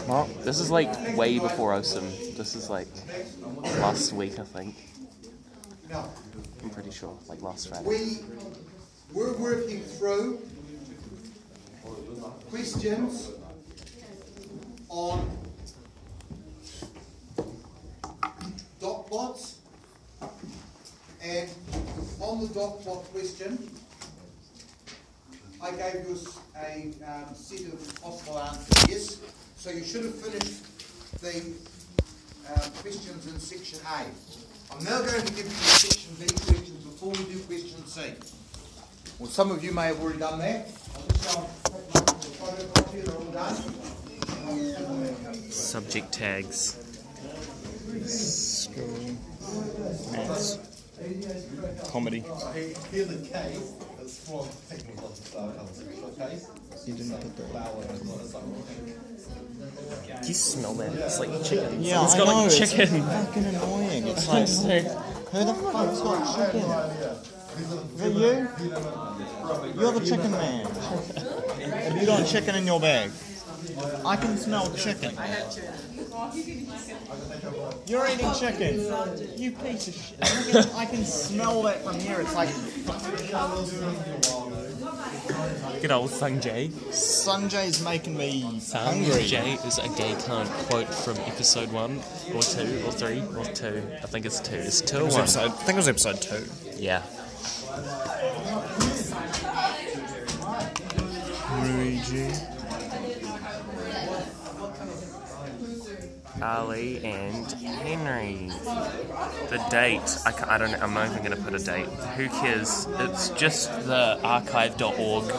What? 0.07 0.43
This 0.43 0.59
is 0.59 0.69
like 0.69 1.17
way 1.17 1.39
before 1.39 1.73
awesome. 1.73 2.09
This 2.35 2.55
is 2.55 2.69
like 2.69 2.87
last 3.79 4.11
week, 4.13 4.39
I 4.39 4.43
think. 4.43 4.75
I'm 5.93 6.69
pretty 6.69 6.91
sure, 6.91 7.17
like 7.29 7.41
last 7.41 7.69
Friday. 7.69 7.87
we, 7.87 8.17
we're 9.13 9.37
working 9.37 9.81
through 9.81 10.41
questions 12.49 13.31
on 14.89 15.46
plots. 19.07 19.57
And 21.23 21.49
on 22.21 22.41
the 22.41 22.53
dot 22.53 22.81
plot 22.81 23.03
question, 23.11 23.69
I 25.61 25.71
gave 25.71 26.07
you 26.07 26.17
a 26.55 26.93
um, 27.05 27.33
set 27.33 27.61
of 27.61 28.01
possible 28.01 28.39
answers, 28.39 28.89
yes? 28.89 29.21
So 29.57 29.71
you 29.71 29.83
should 29.83 30.05
have 30.05 30.15
finished 30.15 30.63
the 31.21 31.39
um, 32.53 32.71
questions 32.81 33.25
in 33.27 33.39
section 33.39 33.79
A. 33.87 34.05
I'm 34.73 34.83
now 34.83 35.01
going 35.01 35.25
to 35.25 35.33
give 35.33 35.45
you 35.45 35.51
section 35.51 36.13
B 36.19 36.25
questions 36.45 36.83
before 36.83 37.09
we 37.09 37.23
do 37.33 37.39
question 37.39 37.85
C. 37.85 38.13
Well, 39.19 39.29
some 39.29 39.49
of 39.49 39.63
you 39.63 39.71
may 39.71 39.87
have 39.87 39.99
already 39.99 40.19
done 40.19 40.39
that. 40.39 40.69
Subject 45.51 46.11
tags. 46.11 46.86
Technical 54.69 55.07
outcomes, 55.37 55.83
okay? 56.19 56.39
You 56.85 56.93
didn't 56.93 57.19
put 57.21 57.37
that. 57.37 57.49
Flower 57.51 57.83
is 57.93 58.03
not 58.03 58.21
a 58.21 58.25
something. 58.25 58.63
Do 60.21 60.27
you 60.27 60.33
smell 60.33 60.73
that? 60.75 60.93
It's 60.93 61.19
like 61.19 61.43
chicken. 61.43 61.81
Yeah, 61.83 62.03
it's 62.03 62.15
I 62.15 62.17
got 62.17 62.27
know. 62.27 62.43
like 62.43 62.61
It's 62.61 62.71
fucking 62.73 63.45
annoying. 63.45 64.07
It's 64.07 64.27
like, 64.63 64.83
who 64.83 65.45
the 65.45 65.53
fuck's 65.53 66.01
got 66.01 66.35
chicken? 66.35 66.65
Is 67.57 68.01
it 68.01 68.13
you? 68.13 69.81
You're 69.81 69.91
the 69.91 70.05
chicken 70.05 70.31
man. 70.31 70.65
Have 70.65 71.97
you 72.01 72.05
got 72.05 72.27
chicken 72.27 72.55
in 72.55 72.65
your 72.67 72.79
bag? 72.79 73.11
I 74.05 74.15
can 74.15 74.37
smell 74.37 74.71
chicken. 74.75 75.17
I 76.17 76.29
had 76.29 76.33
chicken. 76.33 77.77
You're 77.85 78.07
eating 78.09 78.33
chicken. 78.33 79.37
You 79.37 79.51
piece 79.51 79.87
of 79.87 79.93
shit. 79.93 80.17
I 80.21 80.51
can, 80.51 80.75
I 80.75 80.85
can 80.85 81.05
smell 81.05 81.61
that 81.63 81.83
from 81.83 81.99
here. 81.99 82.19
It's 82.21 82.33
like 82.33 82.49
Good 85.81 85.91
old 85.91 86.09
Sanjay. 86.09 86.69
Sanjay's 86.69 87.83
making 87.83 88.17
me 88.17 88.41
hungry. 88.41 89.23
Sanjay 89.23 89.65
is 89.67 89.77
a 89.77 89.87
gay 89.97 90.13
cunt 90.15 90.47
quote 90.69 90.87
from 90.87 91.17
episode 91.27 91.71
one, 91.71 91.99
or 92.33 92.41
two, 92.41 92.81
or 92.85 92.91
three, 92.91 93.21
or 93.37 93.45
two. 93.53 93.83
I 94.03 94.07
think 94.07 94.25
it's 94.25 94.39
two. 94.39 94.55
It's 94.55 94.81
two 94.81 95.01
or 95.01 95.09
one. 95.09 95.19
episode, 95.19 95.51
I 95.51 95.53
think 95.53 95.73
it 95.73 95.75
was 95.75 95.87
episode 95.87 96.21
two. 96.21 96.45
Yeah. 96.77 97.03
Luigi. 101.63 102.46
Ali 106.41 107.03
and 107.03 107.51
Henry. 107.51 108.49
The 109.49 109.63
date, 109.69 110.17
I, 110.25 110.55
I 110.55 110.57
don't 110.57 110.71
know, 110.71 110.79
I'm 110.81 110.93
not 110.93 111.09
even 111.11 111.23
going 111.23 111.35
to 111.37 111.43
put 111.43 111.53
a 111.53 111.59
date. 111.63 111.87
Who 112.15 112.27
cares? 112.29 112.87
It's 112.99 113.29
just 113.29 113.69
the 113.85 114.19
archive.org. 114.23 115.33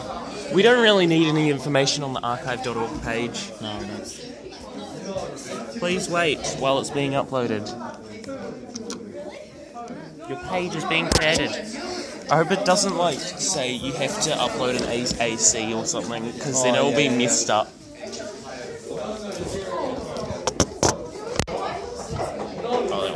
We 0.53 0.61
don't 0.63 0.81
really 0.81 1.05
need 1.07 1.27
any 1.27 1.49
information 1.49 2.03
on 2.03 2.13
the 2.13 2.19
archive.org 2.21 3.01
page. 3.03 3.51
No, 3.61 3.79
no. 3.79 4.03
Please 5.79 6.09
wait 6.09 6.39
while 6.59 6.79
it's 6.79 6.89
being 6.89 7.11
uploaded. 7.11 7.67
Your 10.27 10.37
page 10.49 10.75
is 10.75 10.85
being 10.85 11.07
created. 11.09 11.51
I 12.31 12.35
hope 12.37 12.51
it 12.51 12.63
doesn't 12.63 12.95
like 12.95 13.17
say 13.17 13.73
you 13.73 13.91
have 13.93 14.21
to 14.21 14.29
upload 14.31 14.79
an 14.79 14.87
AC 15.19 15.73
or 15.73 15.85
something 15.85 16.31
because 16.31 16.61
then 16.63 16.75
Oh, 16.75 16.89
it'll 16.89 16.91
be 16.95 17.05
yeah, 17.05 17.11
yeah. 17.11 17.17
messed 17.17 17.49
up. 17.49 17.71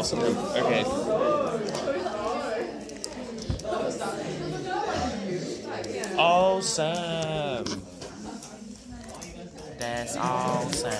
Wasn't. 0.04 0.22
Okay. 0.58 0.84
Awesome. 6.18 7.82
That's 9.80 10.18
awesome. 10.18 10.92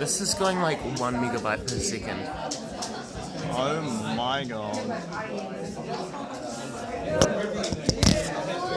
This 0.00 0.20
is 0.20 0.34
going 0.34 0.58
like 0.58 0.80
one 0.98 1.14
megabyte 1.14 1.68
per 1.68 1.78
second. 1.78 2.18
Oh 3.56 3.80
my 4.16 4.42
god. 4.42 4.74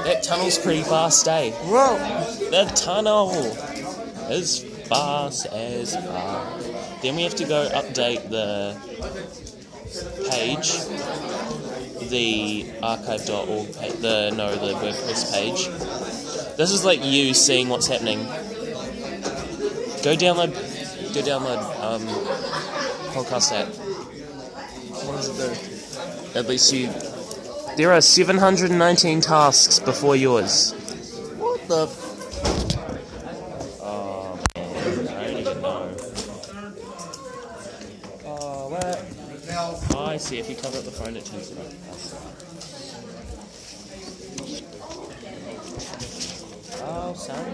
That 0.08 0.24
tunnel's 0.24 0.58
pretty 0.58 0.84
fast, 0.84 1.28
eh? 1.28 1.52
Whoa! 1.52 1.98
The 2.50 2.72
tunnel 2.76 3.32
is 4.32 4.64
fast 4.88 5.48
as 5.48 5.98
fuck. 5.98 7.02
Then 7.02 7.18
we 7.18 7.24
have 7.24 7.36
to 7.36 7.44
go 7.44 7.68
update 7.74 8.30
the 8.30 8.78
page, 10.32 10.80
the 12.10 12.72
archive.org 12.82 13.76
page, 13.76 13.94
the 13.96 14.32
no, 14.34 14.56
the 14.56 14.76
WordPress 14.76 15.34
page. 15.34 15.68
This 16.56 16.72
is 16.72 16.86
like 16.86 17.04
you 17.04 17.34
seeing 17.34 17.68
what's 17.68 17.88
happening. 17.88 18.24
Go 20.04 20.16
download, 20.16 20.54
go 21.14 21.22
download 21.22 21.60
um, 21.84 22.08
podcast 23.12 23.52
app. 23.52 23.68
What 25.04 25.18
does 25.18 25.38
it 25.38 26.34
do? 26.34 26.40
At 26.40 26.48
least 26.48 26.72
you. 26.72 27.17
There 27.78 27.94
are 27.94 28.02
719 28.02 29.22
tasks 29.22 29.78
before 29.78 30.16
yours. 30.16 30.74
What 31.38 31.68
the? 31.68 31.88
Oh 33.80 34.40
man, 34.56 35.08
I 35.08 35.24
don't 35.24 35.38
even 35.38 35.62
know. 35.62 35.94
Oh, 38.26 38.70
what? 38.70 38.98
Oh, 39.96 40.06
I 40.08 40.18
see. 40.18 40.40
If 40.40 40.50
you 40.50 40.56
cover 40.56 40.80
up 40.80 40.86
the 40.86 40.92
phone, 40.92 41.16
it 41.18 41.26
turns 41.26 41.52
it 41.52 41.60
on. 41.60 41.66
Oh, 46.82 47.14
son. 47.14 47.46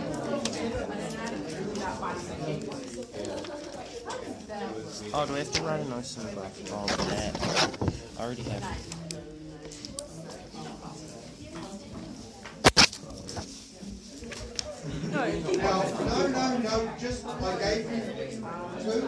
Oh, 5.14 5.26
do 5.26 5.34
we 5.34 5.40
have 5.40 5.52
to 5.52 5.62
write 5.64 5.82
a 5.82 5.86
note 5.90 6.18
in 6.18 6.24
the 6.28 6.32
back? 6.40 6.52
Oh, 6.72 6.86
that. 6.88 7.36
I 8.18 8.24
already 8.24 8.44
have. 8.44 8.93
Now, 15.14 15.30
no, 15.30 16.28
no, 16.28 16.58
no, 16.58 16.90
just, 17.00 17.24
I 17.24 17.60
gave 17.60 17.86
you 17.86 18.02
two. 18.82 19.06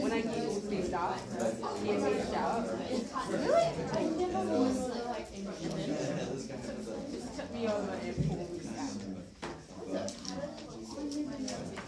When 0.00 0.12
I 0.12 0.20
get 0.20 0.64
mixed 0.70 0.94
up, 0.94 1.18
get 1.84 2.02
mixed 2.02 2.34
up. 2.36 2.66
Just 7.10 7.28
took 7.36 7.50
me 7.52 7.66
over 7.66 7.90
and 7.90 8.28
pulled 8.28 8.50
me 8.52 8.60
back. 8.70 8.92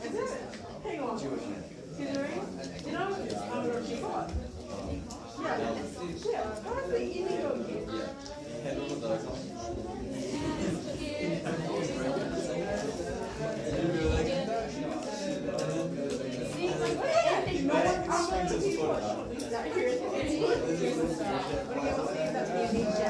Is 0.03 0.15
it? 0.15 0.41
Hang 0.83 1.01
on. 1.01 1.19
Considering, 1.95 2.41
you 2.85 2.93
know, 2.93 3.07
um, 3.53 3.87
she 3.87 3.95
got. 3.97 4.31
See, 5.43 5.49
is 5.49 6.23
the 6.23 6.71
video. 7.33 7.51
What 20.43 20.57
do 20.57 20.73
you 20.73 20.99
want 21.83 21.97
to 21.97 22.07
see 22.07 22.27
that 22.33 22.47
we 22.55 22.63
need 22.79 22.91
to 22.93 23.07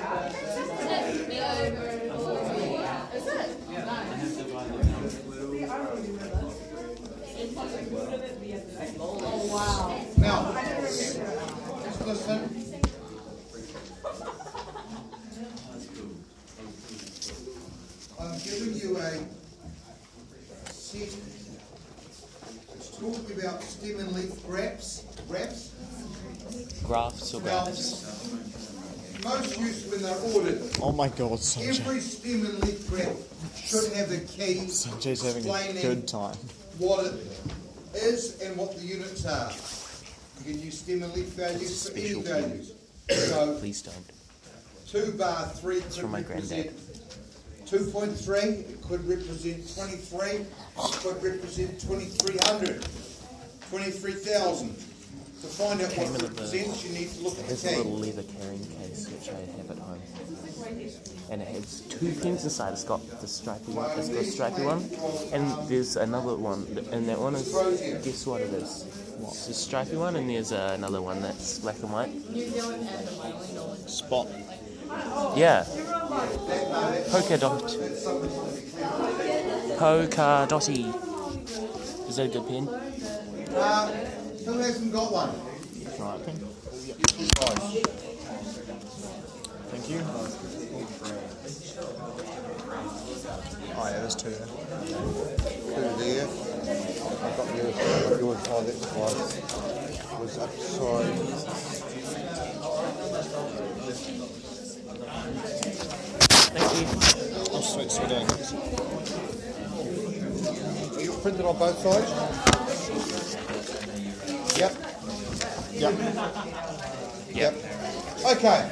Is 3.14 3.26
it? 3.26 3.44
See, 4.48 5.64
I 5.64 5.76
don't 5.78 5.96
remember. 6.00 6.42
Oh, 8.98 9.48
wow. 9.52 10.00
Now, 10.18 10.52
I 10.52 10.64
didn't 10.64 10.84
remember 10.84 11.34
that. 11.34 11.84
just 11.84 12.00
listen. 12.06 12.38
I'm 18.20 18.38
giving 18.38 18.74
you 18.80 18.96
a 18.98 19.00
set. 20.70 21.16
It's 22.76 22.88
talking 22.98 23.40
about 23.40 23.62
stem 23.62 23.98
and 24.00 24.12
leaf 24.12 24.32
wraps, 24.46 25.04
wraps. 25.28 25.72
Graphs 26.84 27.34
or 27.34 27.40
Now, 27.42 27.64
graphs? 27.64 28.04
most 29.24 29.58
used 29.58 29.90
when 29.90 30.02
they're 30.02 30.34
ordered. 30.34 30.60
Oh 30.80 30.91
my 31.02 31.08
god, 31.08 31.40
Sanjay. 31.40 31.80
Every 31.80 31.98
stem 31.98 32.46
and 32.46 32.62
leaf 32.62 32.92
wrap 32.92 33.16
should 33.56 33.92
have 33.94 34.12
a 34.12 34.18
key 34.18 34.66
Sanjay's 34.68 35.22
having 35.22 35.44
a 35.50 35.82
good 35.82 36.06
time. 36.06 36.36
what 36.78 37.06
it 37.06 37.14
is 37.96 38.40
and 38.40 38.56
what 38.56 38.76
the 38.76 38.84
units 38.84 39.26
are. 39.26 39.50
You 40.38 40.52
can 40.54 40.62
use 40.62 40.78
stem 40.78 41.02
and 41.02 41.12
leaf 41.12 41.26
values 41.26 41.88
for 41.88 41.92
any 41.92 42.06
special 42.06 42.22
key. 42.22 42.28
values. 42.28 42.72
So 43.10 43.56
Please 43.58 43.82
don't. 43.82 43.96
two 44.86 45.12
bar 45.18 45.46
three 45.56 45.80
could 45.80 45.92
from 45.92 46.12
my 46.12 46.22
granddad. 46.22 46.66
represent 46.66 47.66
two 47.66 47.84
point 47.90 48.16
three, 48.16 48.38
it 48.70 48.80
could 48.82 49.04
represent 49.08 49.74
twenty-three, 49.74 50.36
it 50.38 50.46
could 51.02 51.20
represent 51.20 51.80
twenty-three 51.84 52.38
hundred, 52.44 52.86
twenty-three 53.70 54.12
thousand. 54.12 54.76
To 55.42 55.48
find 55.48 55.80
out 55.80 55.88
what 55.88 55.94
Came 55.96 56.04
it 56.04 56.06
in 56.06 56.12
the- 56.18 56.28
represents, 56.28 56.84
you 56.84 56.92
need 56.92 57.10
to 57.14 57.20
look 57.24 57.36
at 57.38 57.46
There's 57.48 57.62
the 57.62 57.74
a 57.74 57.76
little 57.78 57.98
leather 57.98 58.22
carrying 58.22 58.64
case 58.64 59.08
which 59.08 59.28
I 59.28 59.40
have 59.58 59.70
at 59.72 59.78
home. 59.78 60.00
And 61.30 61.42
it 61.42 61.48
has 61.48 61.80
two 61.80 62.14
pens 62.22 62.44
inside. 62.44 62.72
It's 62.74 62.84
got 62.84 63.00
the 63.20 63.26
stripy 63.26 63.72
one, 63.72 63.90
it's 63.98 64.08
got 64.08 64.18
the 64.18 64.24
stripy 64.24 64.62
one, 64.62 64.88
and 65.32 65.68
there's 65.68 65.96
another 65.96 66.36
one. 66.36 66.66
And 66.92 67.08
that 67.08 67.18
one 67.18 67.34
is, 67.34 67.50
guess 68.04 68.24
what 68.24 68.40
it 68.42 68.52
is? 68.54 68.84
It's 69.20 69.46
the 69.48 69.54
stripy 69.54 69.96
one, 69.96 70.14
and 70.14 70.30
there's 70.30 70.52
uh, 70.52 70.74
another 70.78 71.02
one 71.02 71.20
that's 71.22 71.58
black 71.58 71.78
and 71.82 71.92
white. 71.92 72.12
Spot. 73.90 74.28
Yeah. 75.36 75.64
Polka 77.10 77.38
dot. 77.38 77.76
Polka 79.78 80.46
dotty. 80.48 80.84
Is 82.08 82.16
that 82.16 82.26
a 82.26 82.28
good 82.28 82.46
pen? 82.46 84.21
Who 84.44 84.58
hasn't 84.58 84.92
got 84.92 85.12
one? 85.12 85.30
Right. 85.98 86.24
Guys, 86.26 87.82
Thank 89.70 89.88
you. 89.88 90.00
Oh 93.74 93.86
yeah, 93.86 94.00
there's 94.00 94.16
two 94.16 94.30
there. 94.30 94.46
Two 94.46 95.96
there. 95.98 96.26
I've 96.26 97.36
got 97.36 97.46
yours, 97.56 97.76
I've 97.76 98.10
got 98.10 98.18
yours, 98.18 98.40
oh, 98.48 98.62
that's 98.64 98.86
one. 98.96 99.16
Was 100.20 100.38
upside. 100.38 101.16
Thank 106.52 106.72
you. 106.80 106.86
Oh 107.54 107.60
sweet, 107.60 107.90
sweet 107.90 108.10
eggs. 108.10 108.52
Are 110.96 111.00
you 111.00 111.12
printed 111.22 111.44
on 111.46 111.56
both 111.58 111.78
sides? 111.78 113.51
Yep. 114.56 114.72
Yep. 115.72 115.94
Yep. 117.34 117.54
Okay. 118.32 118.70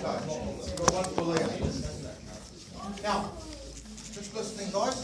So, 0.00 0.84
one 0.94 1.04
for 1.14 1.22
Leah. 1.22 1.48
Now, 3.02 3.30
just 4.12 4.34
listening, 4.34 4.70
guys. 4.72 4.96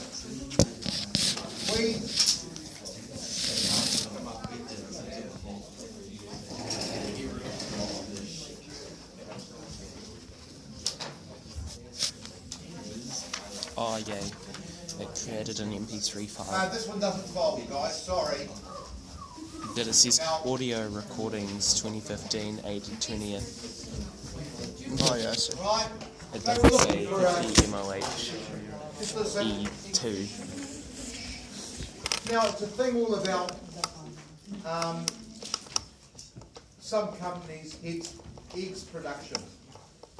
We. 1.76 1.96
Oh, 13.76 13.98
yeah. 14.06 14.14
It 15.00 15.08
created 15.24 15.60
an 15.60 15.72
MP3 15.72 16.24
Uh, 16.24 16.26
file. 16.44 16.70
this 16.70 16.86
one 16.86 17.00
doesn't 17.00 17.26
me, 17.56 17.64
guys. 17.70 18.02
Sorry. 18.04 18.48
That 19.76 19.86
it 19.86 19.94
says 19.94 20.20
audio 20.44 20.88
recordings 20.88 21.74
2015 21.80 22.60
80 22.64 22.92
20th. 22.92 23.66
Oh 25.02 25.14
yeah, 25.14 25.30
I 25.30 25.34
see. 25.34 25.52
It 26.34 26.44
doesn't 26.44 26.72
say 26.72 27.06
for 27.06 27.24
a- 27.24 27.42
50 27.42 27.70
MOH 27.70 28.50
E2. 29.00 30.02
Now, 32.32 32.46
it's 32.46 32.62
a 32.62 32.66
thing 32.66 32.96
all 32.96 33.14
about 33.14 33.52
um, 34.66 35.04
some 36.80 37.08
companies, 37.16 37.76
it's 37.82 38.14
eggs 38.56 38.84
production. 38.84 39.38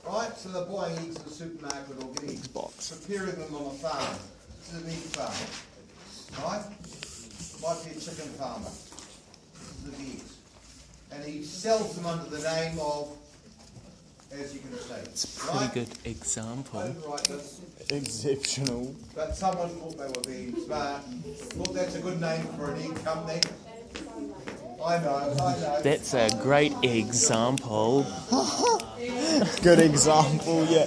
Right? 0.07 0.35
So 0.37 0.49
they're 0.49 0.65
buying 0.65 0.97
eggs 0.99 1.17
in 1.17 1.23
the 1.25 1.31
supermarket 1.31 2.03
or 2.03 2.13
getting 2.15 2.41
box. 2.55 2.91
preparing 2.91 3.35
them 3.37 3.55
on 3.55 3.67
a 3.67 3.71
farm. 3.71 4.17
This 4.59 4.73
is 4.75 4.83
an 4.83 4.89
egg 4.89 5.05
farm. 5.15 5.35
Right? 6.45 6.65
Might 7.63 7.85
be 7.85 7.91
a 7.97 8.01
chicken 8.01 8.31
farmer. 8.39 8.71
This 9.85 9.93
is 9.93 9.99
the 9.99 10.12
eggs. 10.12 10.37
And 11.12 11.25
he 11.25 11.43
sells 11.43 11.97
them 11.97 12.07
under 12.07 12.29
the 12.31 12.43
name 12.43 12.79
of, 12.79 13.16
as 14.33 14.55
you 14.55 14.61
can 14.61 14.73
see. 14.79 14.95
It's 14.95 15.25
a 15.25 15.40
pretty 15.40 15.59
right? 15.59 15.75
good 15.75 15.88
example. 16.05 16.81
I 16.81 16.87
didn't 16.88 17.11
write 17.11 17.25
this. 17.25 17.61
Exceptional. 17.90 18.95
But 19.14 19.37
someone 19.37 19.69
thought 19.71 19.99
they 19.99 20.07
were 20.07 20.37
being 20.37 20.64
smart, 20.64 21.03
thought 21.03 21.75
that's 21.75 21.97
a 21.97 22.01
good 22.01 22.21
name 22.21 22.45
for 22.57 22.73
an 22.73 22.83
egg 22.83 23.05
company. 23.05 23.40
I 24.85 24.99
know, 24.99 25.14
I 25.16 25.61
know. 25.61 25.83
That's 25.83 26.14
a 26.14 26.31
great 26.43 26.73
example. 26.83 28.07
Good 29.62 29.79
example, 29.81 30.64
yeah. 30.66 30.87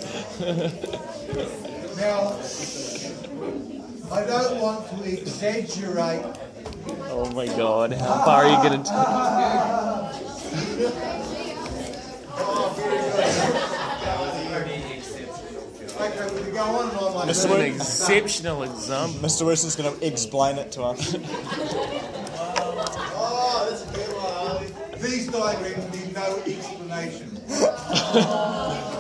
Now, 1.98 2.40
I 4.12 4.26
don't 4.26 4.62
want 4.62 4.90
to 4.90 5.04
exaggerate. 5.04 6.26
Oh 7.10 7.32
my 7.34 7.46
god, 7.48 7.94
how 7.94 8.26
far 8.26 8.44
are 8.44 8.50
you 8.50 8.58
gonna 8.58 8.84
take? 8.84 8.94
Okay, 15.96 16.36
we 16.36 16.42
can 16.42 16.54
go 16.54 16.64
on 16.64 16.90
and 16.90 16.98
on 16.98 17.14
like 17.28 17.70
An 17.70 17.76
exceptional 17.76 18.64
example. 18.64 19.20
Mr. 19.22 19.46
Wilson's 19.46 19.76
going 19.76 19.98
to 19.98 20.06
explain 20.08 20.58
it 20.58 20.72
to 20.74 20.84
us. 20.84 21.16
Oh, 23.16 23.68
that's 23.70 23.84
a 23.84 23.94
good 23.94 24.10
one. 24.16 25.02
These 25.02 25.28
diagrams 25.28 25.96
need 25.96 26.14
no 26.14 26.42
explanation. 26.46 27.30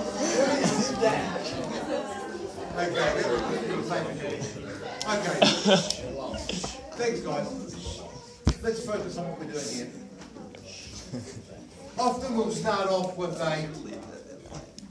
Okay, 2.75 2.89
that 2.95 3.15
was 3.29 3.87
the 3.87 3.93
same 3.93 4.07
as 4.07 4.17
you. 4.57 4.63
Okay. 5.07 6.09
Thanks, 6.95 7.21
guys. 7.21 7.47
Let's 8.61 8.85
focus 8.85 9.17
on 9.17 9.27
what 9.29 9.39
we're 9.39 9.51
doing 9.51 9.65
here. 9.73 9.89
Often 11.97 12.37
we'll 12.37 12.51
start 12.51 12.87
off 12.87 13.17
with 13.17 13.31
a 13.31 13.67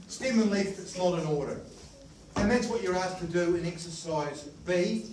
stem 0.07 0.41
and 0.41 0.51
leaf 0.51 0.75
that's 0.75 0.97
not 0.97 1.17
in 1.19 1.25
order. 1.25 1.61
And 2.35 2.51
that's 2.51 2.67
what 2.67 2.83
you're 2.83 2.95
asked 2.95 3.19
to 3.19 3.25
do 3.25 3.55
in 3.55 3.65
exercise 3.65 4.43
B. 4.65 5.05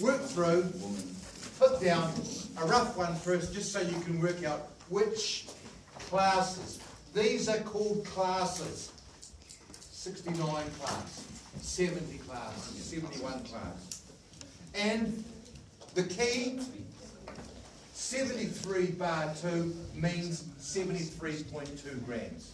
Work 0.00 0.22
through, 0.22 0.72
put 1.58 1.80
down 1.80 2.12
a 2.62 2.66
rough 2.66 2.96
one 2.96 3.16
first, 3.16 3.52
just 3.52 3.72
so 3.72 3.80
you 3.80 3.98
can 4.02 4.20
work 4.20 4.44
out 4.44 4.68
which 4.90 5.46
classes. 6.08 6.78
These 7.14 7.48
are 7.48 7.58
called 7.58 8.04
classes. 8.04 8.92
69 9.72 10.38
class, 10.80 11.24
70 11.60 12.18
class, 12.18 12.54
71 12.76 13.42
class. 13.44 13.85
And 14.76 15.24
the 15.94 16.02
key, 16.02 16.60
73 17.94 18.86
bar 18.92 19.32
2 19.40 19.74
means 19.94 20.42
73.2 20.60 22.04
grams. 22.04 22.52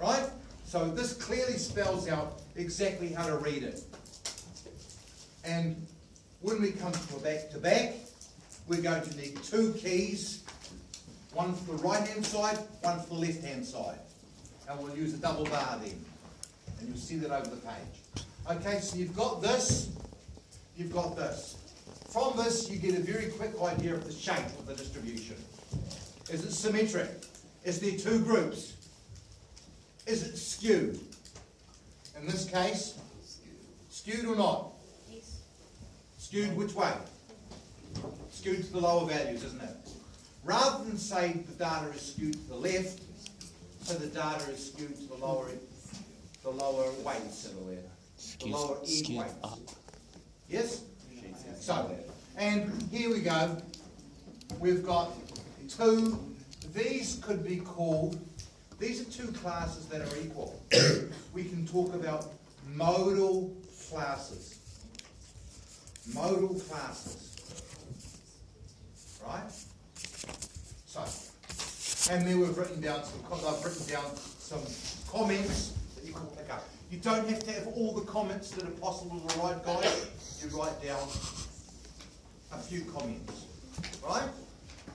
Right? 0.00 0.28
So 0.64 0.90
this 0.90 1.12
clearly 1.14 1.58
spells 1.58 2.08
out 2.08 2.42
exactly 2.56 3.08
how 3.12 3.26
to 3.26 3.36
read 3.36 3.62
it. 3.62 3.82
And 5.44 5.86
when 6.40 6.60
we 6.60 6.72
come 6.72 6.92
to 6.92 7.14
back 7.22 7.50
to 7.50 7.58
back, 7.58 7.94
we're 8.66 8.82
going 8.82 9.02
to 9.02 9.16
need 9.16 9.40
two 9.44 9.72
keys, 9.74 10.42
one 11.32 11.54
for 11.54 11.76
the 11.76 11.82
right 11.82 12.06
hand 12.06 12.26
side, 12.26 12.58
one 12.82 13.00
for 13.02 13.14
the 13.14 13.14
left 13.14 13.44
hand 13.44 13.64
side. 13.64 13.98
And 14.68 14.80
we'll 14.80 14.96
use 14.96 15.14
a 15.14 15.18
double 15.18 15.44
bar 15.44 15.78
then. 15.80 16.04
And 16.80 16.88
you'll 16.88 16.96
see 16.96 17.16
that 17.16 17.30
over 17.30 17.48
the 17.48 17.56
page. 17.56 18.24
Okay, 18.50 18.80
so 18.80 18.96
you've 18.96 19.16
got 19.16 19.40
this, 19.40 19.90
you've 20.76 20.92
got 20.92 21.16
this. 21.16 21.56
From 22.10 22.36
this, 22.36 22.70
you 22.70 22.78
get 22.78 22.94
a 22.94 23.02
very 23.02 23.30
quick 23.30 23.52
idea 23.62 23.94
of 23.94 24.04
the 24.04 24.12
shape 24.12 24.46
of 24.58 24.66
the 24.66 24.74
distribution. 24.74 25.36
Is 26.30 26.44
it 26.44 26.52
symmetric? 26.52 27.08
Is 27.64 27.80
there 27.80 27.98
two 27.98 28.20
groups? 28.20 28.74
Is 30.06 30.22
it 30.22 30.36
skewed? 30.36 30.98
In 32.18 32.26
this 32.26 32.48
case, 32.48 32.98
skewed 33.90 34.24
or 34.24 34.36
not? 34.36 34.72
Yes. 35.10 35.40
Skewed 36.18 36.56
which 36.56 36.74
way? 36.74 36.92
Skewed 38.30 38.64
to 38.64 38.72
the 38.72 38.80
lower 38.80 39.06
values, 39.06 39.44
isn't 39.44 39.62
it? 39.62 39.76
Rather 40.44 40.84
than 40.84 40.96
say 40.96 41.32
the 41.32 41.52
data 41.64 41.88
is 41.94 42.12
skewed 42.12 42.34
to 42.34 42.48
the 42.48 42.54
left, 42.54 43.00
so 43.82 43.94
the 43.94 44.06
data 44.06 44.50
is 44.50 44.72
skewed 44.72 44.94
to 44.96 45.08
the 45.08 45.14
lower, 45.14 45.48
the 46.42 46.50
lower 46.50 46.90
weights, 47.04 47.48
the 47.48 47.78
Skewed, 48.16 48.52
lower 48.52 48.78
end 48.78 48.88
skewed 48.88 49.18
weights. 49.18 49.74
Yes? 50.48 50.82
So, 51.60 51.90
and 52.36 52.82
here 52.92 53.10
we 53.10 53.20
go. 53.20 53.56
We've 54.60 54.84
got 54.84 55.10
two, 55.68 56.18
these 56.74 57.18
could 57.22 57.44
be 57.44 57.56
called, 57.56 58.18
these 58.78 59.00
are 59.00 59.10
two 59.10 59.32
classes 59.32 59.86
that 59.86 60.02
are 60.02 60.16
equal. 60.18 60.62
We 61.32 61.44
can 61.44 61.66
talk 61.66 61.94
about 61.94 62.26
modal 62.74 63.54
classes. 63.90 64.58
Modal 66.14 66.54
classes. 66.60 67.34
Right? 69.26 69.50
So, 70.86 72.12
and 72.12 72.24
then 72.24 72.38
we've 72.38 72.56
written 72.56 72.80
down 72.80 73.02
some, 73.02 73.20
I've 73.32 73.64
written 73.64 73.86
down 73.86 74.16
some 74.38 74.62
comments 75.10 75.72
that 75.96 76.04
you 76.04 76.12
can 76.12 76.26
pick 76.26 76.52
up. 76.52 76.64
You 76.90 76.98
don't 76.98 77.28
have 77.28 77.40
to 77.44 77.52
have 77.52 77.66
all 77.68 77.92
the 77.92 78.06
comments 78.06 78.50
that 78.52 78.64
are 78.64 78.70
possible 78.70 79.20
to 79.20 79.38
write, 79.40 79.64
guys. 79.64 80.40
You 80.42 80.56
write 80.56 80.80
down 80.82 81.08
a 82.52 82.58
few 82.58 82.84
comments, 82.84 83.46
right? 84.04 84.28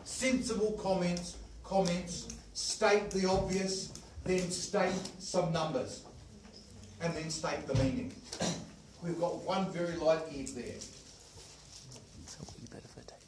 Sensible 0.06 0.72
comments, 0.82 1.38
comments, 1.64 2.36
state 2.54 3.12
the 3.12 3.28
obvious, 3.28 3.92
then 4.24 4.50
state 4.52 4.94
some 5.20 5.52
numbers, 5.52 6.04
and 7.02 7.14
then 7.14 7.30
state 7.30 7.68
the 7.68 7.76
meaning. 7.76 8.14
We've 9.04 9.20
got 9.20 9.44
one 9.44 9.70
very 9.72 9.98
light 9.98 10.22
egg 10.34 10.48
there. 10.50 10.80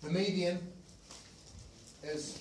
The 0.02 0.10
median 0.10 0.60
is, 2.04 2.38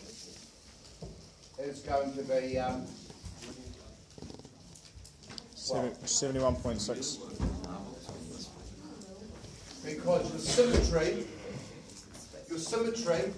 is 1.59 1.81
going 1.81 2.13
to 2.15 2.23
be, 2.23 2.59
um, 2.59 2.87
Seventy-one 5.63 6.57
point 6.57 6.81
six. 6.81 7.19
because 9.85 10.29
your 10.31 10.39
symmetry, 10.41 11.25
your 12.49 12.59
symmetry, 12.59 13.33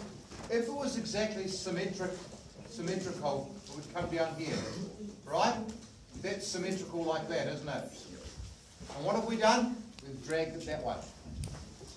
if 0.51 0.67
it 0.67 0.73
was 0.73 0.97
exactly 0.97 1.47
symmetric, 1.49 2.11
symmetrical, 2.71 3.55
it 3.67 3.77
would 3.77 3.95
come 3.95 4.09
down 4.15 4.35
here, 4.37 4.57
right? 5.27 5.55
That's 6.23 6.47
symmetrical 6.47 7.05
like 7.05 7.29
that, 7.29 7.47
isn't 7.49 7.69
it? 7.69 7.93
And 8.97 9.05
what 9.05 9.17
have 9.17 9.27
we 9.27 9.37
done? 9.37 9.77
We've 10.07 10.27
dragged 10.27 10.57
it 10.57 10.65
that 10.67 10.83
way. 10.83 10.97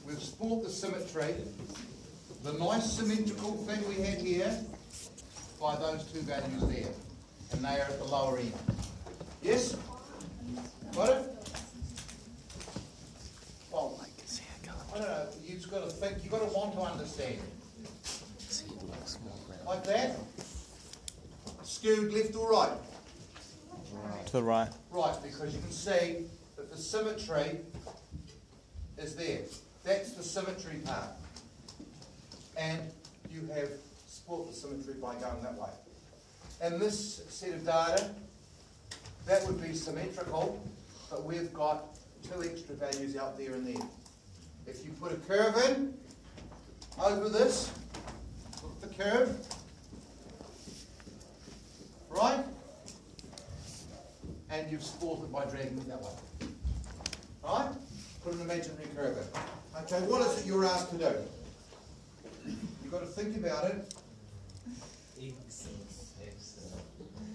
We've 0.05 0.21
sport 0.21 0.63
the 0.65 0.69
symmetry, 0.69 1.35
the 2.43 2.51
nice 2.53 2.91
symmetrical 2.91 3.53
thing 3.65 3.87
we 3.87 4.03
had 4.03 4.19
here, 4.19 4.57
by 5.59 5.77
those 5.77 6.03
two 6.11 6.21
values 6.21 6.67
there. 6.67 6.91
And 7.53 7.63
they 7.63 7.79
are 7.79 7.85
at 7.87 7.97
the 7.97 8.05
lower 8.05 8.39
end. 8.39 8.51
Yes? 9.41 9.77
Got 10.95 11.09
it? 11.09 11.49
Well, 13.71 13.99
See 14.25 14.43
it 14.43 14.67
go. 14.67 14.73
I 14.93 14.97
don't 14.99 15.07
know, 15.07 15.27
you've 15.45 15.69
got 15.69 15.83
to 15.83 15.89
think, 15.89 16.23
you've 16.23 16.31
got 16.31 16.41
to 16.47 16.55
want 16.55 16.73
to 16.73 16.81
understand. 16.81 17.37
See 18.39 18.65
it 18.65 18.83
looks 18.83 19.19
more 19.23 19.33
round. 19.49 19.65
Like 19.65 19.83
that? 19.85 20.15
Skewed 21.63 22.11
left 22.13 22.35
or 22.35 22.51
right? 22.51 22.71
To 24.27 24.33
the 24.33 24.43
right. 24.43 24.69
Right, 24.91 25.15
because 25.23 25.55
you 25.55 25.61
can 25.61 25.71
see 25.71 26.25
that 26.57 26.69
the 26.69 26.77
symmetry 26.77 27.59
is 28.97 29.15
there. 29.15 29.39
That's 29.85 30.11
the 30.13 30.23
symmetry 30.23 30.79
part. 30.85 31.07
And 32.57 32.81
you 33.31 33.47
have 33.53 33.69
split 34.07 34.47
the 34.47 34.53
symmetry 34.53 34.95
by 34.95 35.13
going 35.15 35.41
that 35.43 35.55
way. 35.55 35.69
And 36.61 36.81
this 36.81 37.23
set 37.29 37.53
of 37.53 37.65
data, 37.65 38.09
that 39.27 39.45
would 39.45 39.61
be 39.61 39.73
symmetrical, 39.73 40.61
but 41.09 41.23
we've 41.23 41.53
got 41.53 41.97
two 42.23 42.43
extra 42.43 42.75
values 42.75 43.15
out 43.15 43.37
there 43.37 43.53
and 43.53 43.67
there. 43.67 43.85
If 44.65 44.85
you 44.85 44.91
put 44.91 45.11
a 45.11 45.15
curve 45.15 45.55
in 45.69 45.93
over 47.01 47.29
this, 47.29 47.71
look 48.61 48.81
the 48.81 48.87
curve, 49.03 49.37
right? 52.09 52.43
And 54.49 54.71
you've 54.71 54.83
sport 54.83 55.21
it 55.21 55.31
by 55.31 55.45
dragging 55.45 55.77
it 55.77 55.87
that 55.87 56.01
way. 56.01 56.09
Right? 57.43 57.69
Put 58.23 58.33
an 58.33 58.41
imaginary 58.41 58.87
curve 58.95 59.17
in. 59.17 59.81
Okay, 59.83 60.05
what 60.07 60.21
is 60.21 60.39
it 60.39 60.45
you're 60.45 60.65
asked 60.65 60.89
to 60.91 60.97
do? 60.97 61.11
You've 62.83 62.91
got 62.91 63.01
to 63.01 63.07
think 63.07 63.37
about 63.37 63.65
it. 63.65 63.93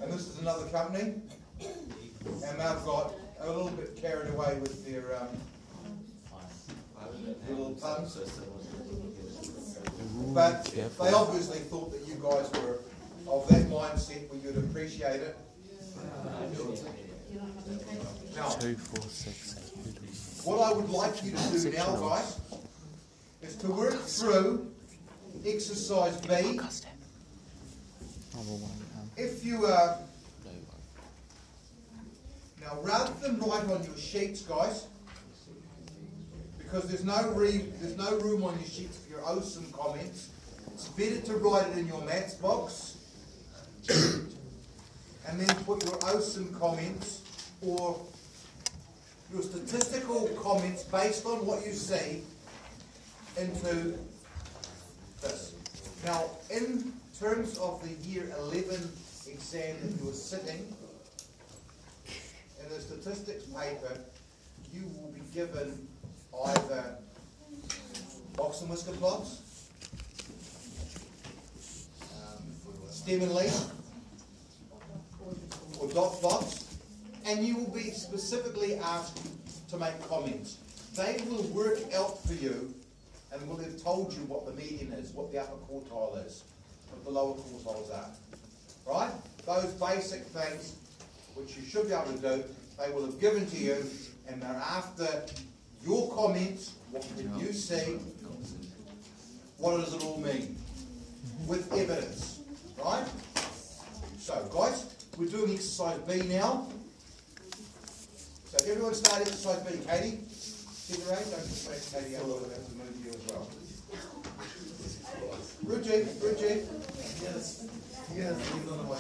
And 0.03 0.13
this 0.13 0.27
is 0.27 0.39
another 0.41 0.67
company. 0.67 1.15
And 1.61 2.61
they've 2.61 2.85
got 2.85 3.15
a 3.45 3.47
little 3.53 3.71
bit 3.71 3.97
carried 3.97 4.31
away 4.31 4.59
with 4.61 4.85
their 4.87 5.17
um, 5.21 5.29
little 7.49 7.75
puns. 7.75 8.19
But 10.35 10.65
they 10.65 11.13
obviously 11.13 11.59
thought 11.61 11.93
that 11.93 12.07
you 12.07 12.15
guys 12.15 12.51
were 12.63 12.79
of 13.29 13.49
that 13.49 13.69
mindset 13.69 14.29
where 14.31 14.41
you'd 14.41 14.57
appreciate 14.65 15.21
it. 15.21 15.37
Two, 18.61 18.75
four, 18.77 19.05
six, 19.09 19.55
what 20.45 20.61
I 20.61 20.73
would 20.73 20.91
like 20.91 21.23
you 21.25 21.33
to 21.33 21.37
do 21.61 21.71
now, 21.71 21.97
guys, 21.97 22.41
is 23.43 23.57
to 23.57 23.69
work 23.69 23.95
through 24.01 24.71
exercise 25.47 26.21
B. 26.21 26.59
If 29.17 29.45
you, 29.45 29.67
uh, 29.67 29.99
No 29.99 30.01
one. 30.01 30.12
Now 32.63 32.79
rather 32.83 33.13
than 33.21 33.39
write 33.41 33.65
on 33.71 33.83
your 33.85 33.97
sheets, 33.97 34.43
guys, 34.43 34.87
because 36.59 36.85
there's 36.89 37.05
no 37.05 37.31
re, 37.33 37.59
there's 37.81 37.97
no 37.97 38.19
room 38.19 38.45
on 38.45 38.59
your 38.59 38.69
sheets 38.69 38.99
for 38.99 39.11
your 39.11 39.25
awesome 39.25 39.71
comments, 39.73 40.31
it's 40.69 40.89
better 40.89 41.21
to 41.21 41.37
write 41.37 41.67
it 41.69 41.79
in 41.79 41.87
your 41.87 42.01
maths 42.03 42.35
box 42.35 42.97
and 43.91 45.41
then 45.41 45.55
put 45.65 45.85
your 45.85 45.97
awesome 46.05 46.55
comments 46.55 47.23
or 47.61 48.01
your 49.33 49.43
statistical 49.43 50.29
comments 50.41 50.85
based 50.85 51.27
on 51.27 51.45
what 51.47 51.65
you 51.67 51.73
see 51.73 52.23
into 53.39 53.99
this. 55.21 55.55
Now, 56.05 56.25
in 56.51 56.93
terms 57.19 57.59
of 57.59 57.83
the 57.83 58.09
year 58.09 58.33
11 58.39 58.93
exam 59.27 59.77
that 59.83 60.05
you're 60.05 60.13
sitting, 60.13 60.75
statistics 63.03 63.45
paper, 63.47 63.99
you 64.73 64.83
will 64.97 65.11
be 65.11 65.21
given 65.35 65.89
either 66.47 66.99
box 68.37 68.61
and 68.61 68.71
whisker 68.71 68.93
plots, 68.93 69.41
um, 72.13 72.45
stem 72.89 73.23
and 73.23 73.35
leaf, 73.35 73.65
or 75.81 75.89
dot 75.89 76.13
plots, 76.21 76.77
and 77.27 77.45
you 77.45 77.57
will 77.57 77.75
be 77.75 77.91
specifically 77.91 78.77
asked 78.77 79.21
to 79.69 79.77
make 79.79 80.01
comments. 80.09 80.59
They 80.95 81.21
will 81.29 81.43
work 81.45 81.81
out 81.97 82.23
for 82.23 82.35
you 82.35 82.73
and 83.33 83.49
will 83.49 83.57
have 83.57 83.83
told 83.83 84.13
you 84.13 84.21
what 84.27 84.47
the 84.47 84.53
median 84.53 84.93
is, 84.93 85.11
what 85.11 85.33
the 85.33 85.41
upper 85.41 85.57
quartile 85.69 86.25
is, 86.25 86.45
what 86.91 87.05
the 87.05 87.11
lower 87.11 87.35
quartiles 87.35 87.91
are. 87.91 88.11
Right? 88.87 89.13
Those 89.45 89.73
basic 89.73 90.23
things 90.27 90.77
which 91.35 91.57
you 91.57 91.65
should 91.65 91.89
be 91.89 91.95
able 91.95 92.13
to 92.13 92.19
do, 92.19 92.45
they 92.83 92.93
will 92.93 93.05
have 93.05 93.21
given 93.21 93.47
to 93.47 93.57
you, 93.57 93.77
and 94.29 94.43
they're 94.43 94.51
after 94.51 95.07
your 95.85 96.13
comments, 96.15 96.75
what 96.91 97.07
can 97.17 97.39
you 97.39 97.53
see, 97.53 97.99
what 99.59 99.77
does 99.77 99.95
it 99.95 100.05
all 100.05 100.19
mean? 100.19 100.57
With 101.47 101.73
evidence. 101.73 102.41
Right? 102.83 103.07
So, 104.19 104.49
guys, 104.53 105.07
we're 105.17 105.29
doing 105.29 105.55
exercise 105.55 105.99
B 106.01 106.23
now. 106.29 106.67
So, 108.47 108.71
everyone 108.71 108.95
start 108.95 109.23
exercise 109.23 109.61
B, 109.61 109.79
Katie, 109.87 110.19
raise, 110.89 111.31
don't 111.31 111.43
distract 111.43 111.93
Katie 111.93 112.17
out, 112.17 112.27
we'll 112.27 112.39
have 112.39 112.67
to 112.67 112.75
move 112.75 113.05
you 113.05 113.13
as 113.13 113.33
well. 113.33 113.49
Ruchi, 115.65 116.05
Ruchi. 116.19 116.67
Yes, 117.23 117.69
yes, 118.17 118.53
he's 118.53 118.73
on 118.73 118.89
my. 118.89 118.99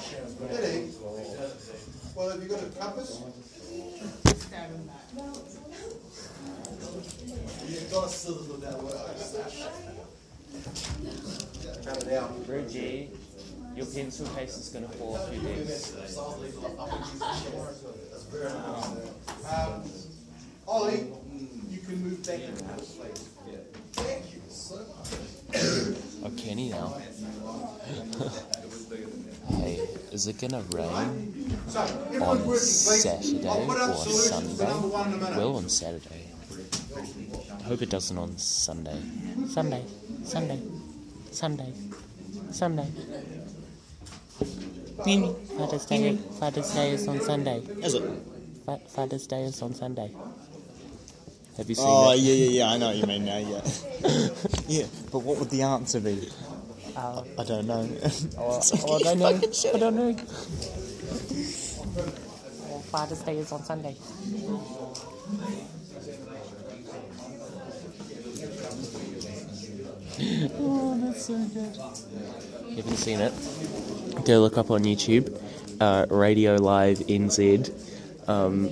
Did 0.48 0.64
he? 0.72 1.91
Well, 2.14 2.28
have 2.28 2.42
you 2.42 2.48
got 2.48 2.60
a 2.62 2.66
compass? 2.78 3.22
You've 7.66 7.90
got 7.90 8.10
scissors 8.10 8.48
with 8.48 8.60
that 8.60 8.82
word. 8.82 9.16
Cut 11.84 12.02
it 12.06 12.12
out. 12.12 12.48
Reggie, 12.48 13.08
your 13.74 13.86
pencil 13.86 14.26
case 14.34 14.58
is 14.58 14.68
going 14.68 14.86
to 14.86 14.92
fall 14.92 15.16
off 15.16 15.32
your 15.32 15.42
desk. 15.54 15.96
That's 15.96 16.16
very 18.24 18.52
nice. 18.52 18.86
Um, 19.50 19.82
Ollie, 20.68 21.06
you 21.70 21.78
can 21.78 21.96
move 22.04 22.22
back 22.26 22.40
into 22.40 22.62
this, 22.62 22.96
please. 22.96 23.28
Thank 23.92 24.34
you 24.34 24.42
so 24.48 24.76
much. 24.76 25.14
Oh, 26.24 26.30
Kenny 26.36 26.68
now. 26.68 27.00
hey, 29.48 29.80
is 30.12 30.26
it 30.26 30.38
going 30.40 30.50
to 30.52 30.76
rain 30.76 30.86
on. 30.90 31.32
Saturday 31.68 32.18
I'll 33.48 33.66
put 33.66 33.78
up 33.80 33.90
or 33.90 33.94
solutions 33.94 34.58
for 34.60 34.64
number 34.66 34.88
one 34.88 35.12
in 35.12 35.14
a 35.14 35.18
Sunday? 35.18 35.30
minute. 35.30 35.36
Well, 35.38 35.56
on 35.56 35.68
Saturday. 35.68 36.26
I 37.58 37.62
hope 37.64 37.82
it 37.82 37.90
doesn't 37.90 38.18
on 38.18 38.36
Sunday. 38.38 39.00
Sunday, 39.48 39.84
Sunday, 40.24 40.60
Sunday, 41.30 41.72
Sunday. 42.50 42.86
Mimi, 45.06 45.34
Father's 45.56 45.86
Day, 45.86 46.16
Father's 46.38 46.70
Day 46.74 46.90
is 46.90 47.08
on 47.08 47.20
Sunday. 47.20 47.58
Is 47.82 47.94
it? 47.94 48.02
Fa- 48.66 48.80
Father's 48.88 49.26
Day 49.26 49.42
is 49.42 49.60
on 49.62 49.74
Sunday. 49.74 50.10
Have 51.56 51.68
you 51.68 51.74
seen 51.74 51.84
Oh 51.88 52.12
it? 52.12 52.18
yeah, 52.20 52.32
yeah, 52.34 52.50
yeah. 52.50 52.70
I 52.70 52.78
know 52.78 52.86
what 52.88 52.96
you 52.96 53.06
mean 53.06 53.24
now. 53.24 53.38
Yeah, 53.38 53.60
yeah. 54.68 54.86
But 55.10 55.20
what 55.20 55.38
would 55.38 55.50
the 55.50 55.62
answer 55.62 56.00
be? 56.00 56.28
Uh, 56.96 57.22
I 57.38 57.44
don't 57.44 57.66
know. 57.66 57.88
oh, 58.38 58.60
oh, 58.86 58.96
I 58.96 59.02
don't 59.02 59.18
know. 59.18 59.28
I 59.28 59.78
don't 59.78 59.96
know. 59.96 60.16
Well, 62.68 62.80
Father's 62.80 63.20
Day 63.22 63.38
is 63.38 63.50
on 63.52 63.62
Sunday. 63.62 63.96
oh, 70.58 71.00
that's 71.02 71.26
so 71.26 71.38
good. 71.38 71.76
You 72.68 72.76
haven't 72.76 72.96
seen 72.96 73.20
it? 73.20 73.32
Go 74.26 74.40
look 74.40 74.58
up 74.58 74.70
on 74.70 74.84
YouTube. 74.84 75.40
Uh, 75.80 76.06
Radio 76.10 76.56
Live 76.56 76.98
NZ. 76.98 77.70
Um, 78.28 78.68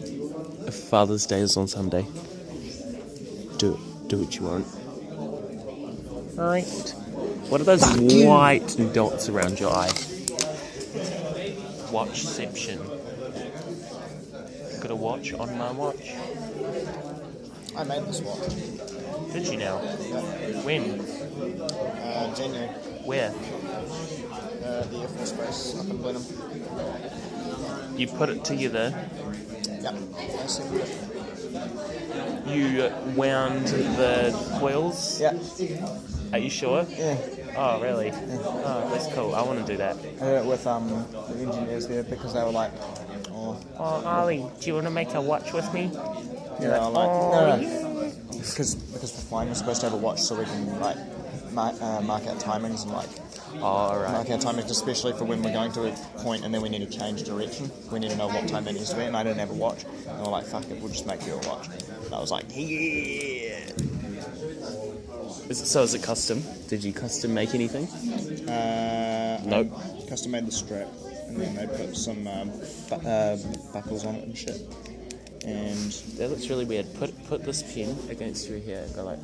Father's 0.70 1.26
Day 1.26 1.40
is 1.40 1.56
on 1.56 1.66
Sunday. 1.68 2.06
Do 3.58 3.74
it. 3.74 4.08
Do 4.08 4.18
what 4.18 4.36
you 4.36 4.42
want. 4.42 4.66
Right. 6.36 6.94
What 7.50 7.60
are 7.60 7.64
those 7.64 7.82
white 8.24 8.76
dots 8.92 9.28
around 9.28 9.58
your 9.58 9.72
eye? 9.72 9.88
Watchception. 11.90 12.78
Got 14.80 14.90
a 14.92 14.94
watch 14.94 15.32
on 15.34 15.58
my 15.58 15.72
watch. 15.72 16.14
I 17.76 17.82
made 17.82 18.04
this 18.04 18.20
watch. 18.20 18.54
Did 19.32 19.48
you 19.48 19.56
now? 19.56 19.78
When? 20.62 21.00
Uh, 21.00 22.34
January. 22.36 22.68
Where? 23.04 23.30
Uh, 23.30 24.84
the 24.84 24.98
Air 25.00 25.08
Force 25.08 25.32
Base 25.32 25.74
up 25.80 25.90
in 25.90 25.96
Blenheim. 25.96 26.24
You 27.98 28.06
put 28.06 28.28
it 28.28 28.44
together. 28.44 28.94
Yep. 29.82 29.94
I 30.16 30.22
assembled 30.44 30.82
it. 30.82 32.48
You 32.48 32.92
wound 33.16 33.66
the 33.66 34.32
coils. 34.60 35.20
Yeah. 35.20 35.36
Are 36.32 36.38
you 36.38 36.48
sure? 36.48 36.86
Yeah. 36.88 37.16
Oh, 37.62 37.78
really? 37.82 38.10
Oh, 38.10 38.88
that's 38.90 39.06
cool. 39.08 39.34
I 39.34 39.42
want 39.42 39.58
to 39.60 39.70
do 39.70 39.76
that. 39.76 39.96
I 39.96 40.00
did 40.00 40.22
it 40.22 40.46
with 40.46 40.66
um 40.66 40.88
the 41.28 41.34
engineers 41.46 41.86
there 41.86 42.02
because 42.02 42.32
they 42.32 42.42
were 42.42 42.50
like, 42.50 42.72
oh, 43.32 43.60
Oh, 43.78 44.02
Ollie, 44.06 44.46
do 44.60 44.66
you 44.66 44.74
want 44.74 44.86
to 44.86 44.90
make 44.90 45.12
a 45.12 45.20
watch 45.20 45.52
with 45.52 45.70
me? 45.74 45.90
yeah, 46.58 46.86
I'm 46.86 46.94
like, 46.94 47.08
oh, 47.10 47.30
no, 47.32 47.56
no. 47.60 48.12
Because 48.38 48.74
because 48.76 49.10
for 49.12 49.20
flying 49.28 49.48
we're 49.48 49.54
supposed 49.54 49.80
to 49.82 49.90
have 49.90 49.92
a 49.92 50.02
watch 50.02 50.20
so 50.20 50.38
we 50.38 50.44
can 50.46 50.80
like 50.80 50.96
mark, 51.52 51.74
uh, 51.82 52.00
mark 52.00 52.26
out 52.26 52.38
timings 52.38 52.84
and 52.84 52.92
like 52.92 53.10
All 53.62 53.94
right. 53.98 54.12
mark 54.12 54.30
our 54.30 54.38
timings, 54.38 54.70
especially 54.70 55.12
for 55.12 55.24
when 55.26 55.42
we're 55.42 55.52
going 55.52 55.72
to 55.72 55.82
a 55.86 55.92
point 56.22 56.46
and 56.46 56.54
then 56.54 56.62
we 56.62 56.70
need 56.70 56.90
to 56.90 56.98
change 56.98 57.24
direction. 57.24 57.70
We 57.92 57.98
need 57.98 58.10
to 58.10 58.16
know 58.16 58.28
what 58.28 58.48
time 58.48 58.66
it 58.68 58.72
needs 58.72 58.88
to 58.88 58.96
be, 58.96 59.02
and 59.02 59.14
I 59.14 59.22
didn't 59.22 59.38
have 59.40 59.50
a 59.50 59.54
watch. 59.54 59.84
And 60.08 60.18
we're 60.22 60.30
like, 60.30 60.46
fuck 60.46 60.64
it, 60.70 60.80
we'll 60.80 60.88
just 60.92 61.06
make 61.06 61.26
you 61.26 61.34
a 61.34 61.46
watch. 61.46 61.68
And 62.06 62.14
I 62.14 62.20
was 62.20 62.30
like, 62.30 62.46
yeah. 62.48 63.70
Is 65.50 65.60
it, 65.60 65.66
so 65.66 65.82
is 65.82 65.94
it 65.94 66.02
custom? 66.04 66.44
Did 66.68 66.84
you 66.84 66.92
custom 66.92 67.34
make 67.34 67.56
anything? 67.56 67.86
Uh, 68.48 69.42
Nope. 69.44 69.72
I 69.74 70.08
Custom 70.08 70.30
made 70.30 70.46
the 70.46 70.52
strap, 70.52 70.86
and 71.26 71.36
then 71.40 71.56
they 71.56 71.66
put 71.66 71.96
some 71.96 72.24
um, 72.28 72.50
bu- 72.88 73.08
uh, 73.08 73.36
buckles 73.72 74.06
on 74.06 74.14
it 74.14 74.24
and 74.28 74.38
shit. 74.38 74.60
And 75.44 75.90
That 76.18 76.30
looks 76.30 76.48
really 76.48 76.64
weird. 76.64 76.86
Put 76.94 77.10
put 77.26 77.42
this 77.42 77.64
pin 77.64 77.96
against 78.08 78.48
your 78.48 78.60
hair 78.60 78.86
go 78.94 79.02
like. 79.02 79.18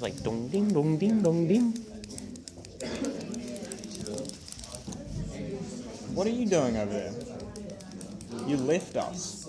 Like 0.00 0.22
dong 0.24 0.48
ding 0.48 0.72
dong 0.72 0.98
ding 0.98 1.22
dong 1.22 1.46
ding. 1.46 1.72
what 6.14 6.26
are 6.26 6.30
you 6.30 6.46
doing 6.46 6.76
over 6.76 6.92
there? 6.92 7.14
You 8.48 8.56
left 8.56 8.96
us. 8.96 9.48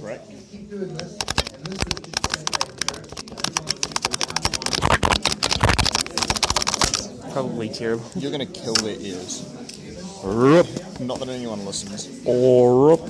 Prick. 0.00 0.20
Keep 0.50 0.70
doing 0.70 0.94
this, 0.96 1.12
and 1.54 1.66
this 1.66 1.80
is 1.86 3.08
Probably 7.32 7.68
terrible. 7.68 8.04
You're 8.16 8.30
gonna 8.32 8.46
kill 8.46 8.74
their 8.74 8.98
ears. 8.98 9.44
Rup, 10.24 10.66
Not 11.00 11.20
that 11.20 11.28
anyone 11.28 11.64
listens. 11.64 12.08
or 12.24 12.90
rup. 12.90 13.00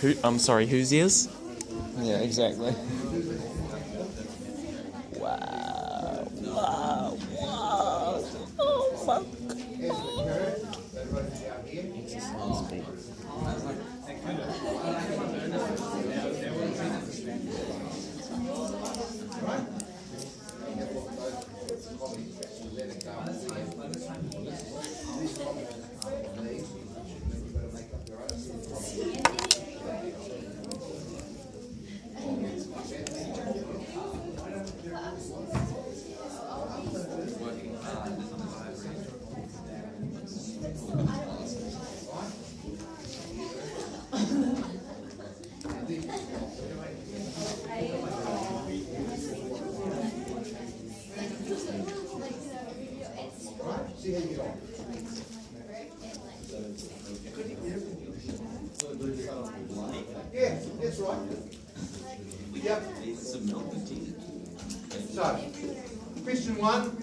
Who? 0.00 0.14
I'm 0.22 0.38
sorry. 0.38 0.66
Whose 0.66 0.92
ears? 0.92 1.28
Yeah, 2.00 2.18
exactly. 2.18 2.74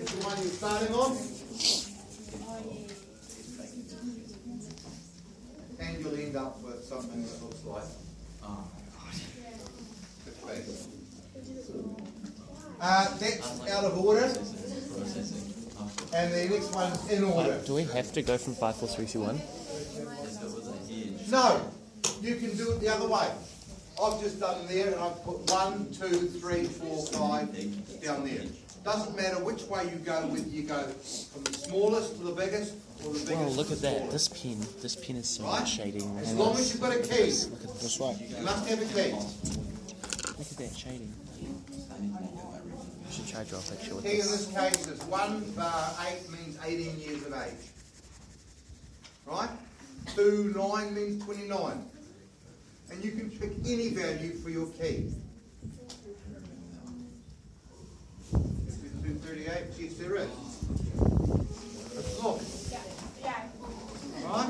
the 0.05 0.25
one 0.25 0.37
you're 0.37 0.51
starting 0.51 0.93
on. 0.93 1.17
And 5.79 5.99
you'll 5.99 6.15
end 6.15 6.35
up 6.35 6.61
with 6.61 6.83
something 6.83 7.21
that 7.23 7.41
looks 7.43 7.63
like, 7.65 7.83
oh 8.43 8.67
my 8.75 8.81
god, 8.91 9.15
uh, 12.81 13.17
that's 13.17 13.69
out 13.69 13.83
of 13.85 13.97
order. 13.97 14.31
And 16.13 16.33
the 16.33 16.45
next 16.49 16.73
one's 16.73 17.09
in 17.09 17.23
order. 17.23 17.61
do 17.65 17.73
we 17.75 17.83
have 17.83 18.11
to 18.13 18.21
go 18.21 18.37
from 18.37 18.55
5-4-3-1 18.55 19.39
No, 21.29 21.71
you 22.21 22.35
can 22.35 22.55
do 22.55 22.71
it 22.71 22.79
the 22.79 22.89
other 22.89 23.07
way. 23.07 23.27
I've 24.01 24.21
just 24.21 24.39
done 24.39 24.67
there 24.67 24.87
and 24.87 24.95
I've 24.95 25.23
put 25.23 25.49
one, 25.51 25.91
two, 25.91 26.27
three, 26.27 26.65
four, 26.65 27.05
five 27.07 27.51
down 28.03 28.25
there. 28.25 28.43
Doesn't 28.85 29.15
matter 29.17 29.43
which 29.43 29.63
way 29.63 29.85
you 29.85 29.97
go, 29.97 30.27
whether 30.27 30.47
you 30.47 30.61
go 30.61 30.83
from 30.83 31.43
the 31.43 31.53
smallest 31.53 32.17
to 32.17 32.23
the 32.23 32.31
biggest 32.33 32.75
or 33.03 33.13
the 33.13 33.19
biggest. 33.19 33.31
Wow, 33.33 33.47
look 33.47 33.71
at 33.71 33.81
that. 33.81 34.11
This 34.11 34.27
pen, 34.27 34.59
this 34.79 34.95
pen 34.95 35.15
is 35.15 35.27
so 35.27 35.43
right? 35.43 35.67
shading. 35.67 36.15
As 36.19 36.33
long 36.35 36.55
as 36.55 36.71
you've 36.71 36.81
got 36.83 36.95
a 36.95 36.99
key, 36.99 37.31
Look 37.49 37.63
at 37.63 37.73
this. 37.73 37.81
This 37.81 37.99
way. 37.99 38.15
you 38.29 38.43
must 38.45 38.69
have 38.69 38.79
a 38.79 38.85
key. 38.85 39.11
Look 40.37 40.51
at 40.51 40.57
that 40.57 40.75
shading. 40.77 41.11
I 43.07 43.11
should 43.11 43.27
try 43.27 43.43
draw 43.45 43.57
a 43.57 43.61
picture 43.63 43.95
with 43.95 44.03
Key 44.05 44.11
in 44.11 44.17
this. 44.17 44.45
this 44.47 44.55
case 44.55 44.87
is 44.87 45.03
one 45.05 45.49
bar 45.51 45.91
eight 46.07 46.29
means 46.29 46.57
eighteen 46.63 46.99
years 46.99 47.25
of 47.25 47.33
age. 47.33 47.69
Right? 49.25 49.49
Two 50.15 50.53
nine 50.55 50.93
means 50.93 51.23
twenty-nine. 51.25 51.83
And 52.91 53.03
you 53.03 53.11
can 53.11 53.31
pick 53.31 53.51
any 53.65 53.89
value 53.89 54.33
for 54.35 54.51
your 54.51 54.67
key. 54.67 55.11
Is 59.05 59.11
it 59.11 59.13
two 59.13 59.19
thirty-eight? 59.27 59.65
Yes, 59.77 59.93
there 59.95 60.15
is. 60.15 60.29
Let's 61.95 62.23
look. 62.23 62.41
Right? 64.23 64.49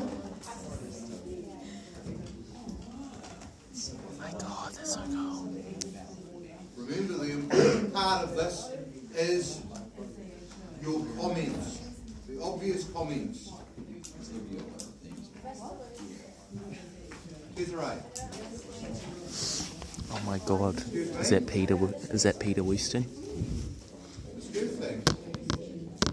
Oh, 3.78 4.18
my 4.18 4.32
god, 4.40 4.74
that's 4.74 4.94
so 4.94 5.02
cool. 5.02 5.54
Remember, 6.78 7.14
the 7.26 7.32
important 7.32 7.94
part 7.94 8.24
of 8.24 8.36
this 8.36 8.70
is 9.16 9.62
your 10.82 11.06
comments, 11.20 11.82
the 12.30 12.42
obvious 12.42 12.86
comments. 12.86 13.52
Oh 20.12 20.22
my 20.26 20.40
god. 20.46 20.82
Is 20.94 21.30
that 21.32 21.46
Peter? 21.46 21.78
Is 22.12 22.24
that 22.24 22.40
Peter 22.40 22.64
Wooston? 22.64 23.06
Good 24.56 24.72
thing. 24.80 25.04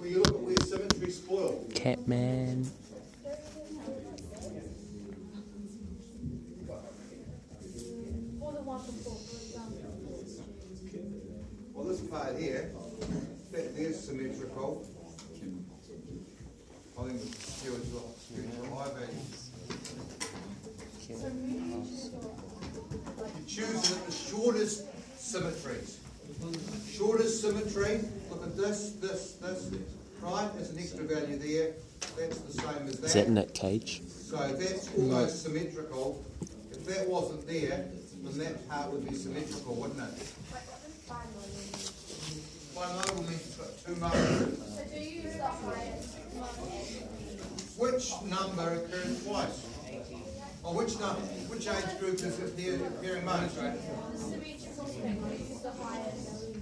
Will 0.01 0.09
you 0.09 0.19
look 0.19 0.35
at 0.35 0.41
where 0.41 0.57
symmetry 0.67 1.11
spoiled? 1.13 1.73
Catman. 1.77 2.67
Or 8.41 8.53
the 8.53 8.63
one 8.63 8.81
before, 8.81 9.15
for 9.15 9.37
example. 9.47 9.95
Well, 11.73 11.87
this 11.87 12.01
part 12.01 12.37
here, 12.37 12.73
that 13.53 13.77
there's 13.77 14.01
symmetrical. 14.01 14.89
I 16.99 17.01
think 17.05 17.21
the 17.21 17.27
skew 17.47 17.75
is 17.75 17.95
a 17.95 18.03
spiritual 18.19 18.77
high 18.77 18.91
value. 18.91 19.23
You 23.39 23.45
choose 23.47 23.95
the 23.95 24.13
shortest 24.13 24.85
symmetries. 25.17 26.02
Shortest 26.91 27.41
symmetry, 27.41 28.01
look 28.31 28.43
at 28.45 28.57
this, 28.57 28.93
this, 29.01 29.33
this, 29.35 29.71
right, 30.21 30.51
there's 30.55 30.71
an 30.71 30.79
extra 30.79 31.05
value 31.05 31.37
there, 31.37 31.73
that's 32.19 32.39
the 32.39 32.53
same 32.53 32.87
as 32.87 33.01
Is 33.01 33.13
that 33.15 33.29
Nick 33.29 33.55
Cage? 33.55 34.03
So 34.07 34.37
that's 34.37 34.89
almost 34.97 35.43
symmetrical. 35.43 36.25
If 36.71 36.85
that 36.87 37.09
wasn't 37.09 37.47
there, 37.47 37.87
then 38.23 38.39
that 38.39 38.69
part 38.69 38.93
would 38.93 39.09
be 39.09 39.15
symmetrical, 39.15 39.75
wouldn't 39.75 40.01
it? 40.01 40.33
One 42.75 42.89
model 42.97 43.23
means 43.25 43.33
it's 43.35 43.57
got 43.57 43.85
two 43.85 43.97
modes. 43.97 44.59
So 44.77 44.85
do 44.95 45.01
you 45.01 45.23
use 45.23 45.37
the 45.37 45.45
highest 45.45 46.17
Which 47.77 48.13
number 48.25 48.75
occurs 48.75 49.25
twice? 49.25 49.72
Or 50.65 50.75
which 50.75 50.99
number, 51.01 51.21
which 51.51 51.67
age 51.67 51.99
group 51.99 52.15
is 52.15 52.39
it 52.39 52.57
here 52.57 52.77
appearing 52.87 53.25
most? 53.25 53.57
The 53.57 53.73
symmetrical 54.17 54.85
thing, 54.87 55.19
use 55.33 55.61
the 55.61 55.73
highest 55.73 56.55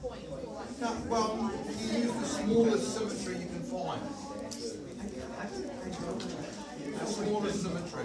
point. 0.00 0.80
No, 0.80 0.96
well, 1.08 1.52
you 1.78 1.98
use 1.98 2.12
the 2.12 2.24
smallest 2.24 2.94
symmetry 2.96 3.34
you 3.36 3.46
can 3.46 3.62
find. 3.64 4.00
The 6.98 7.06
smallest 7.06 7.62
symmetry. 7.62 8.04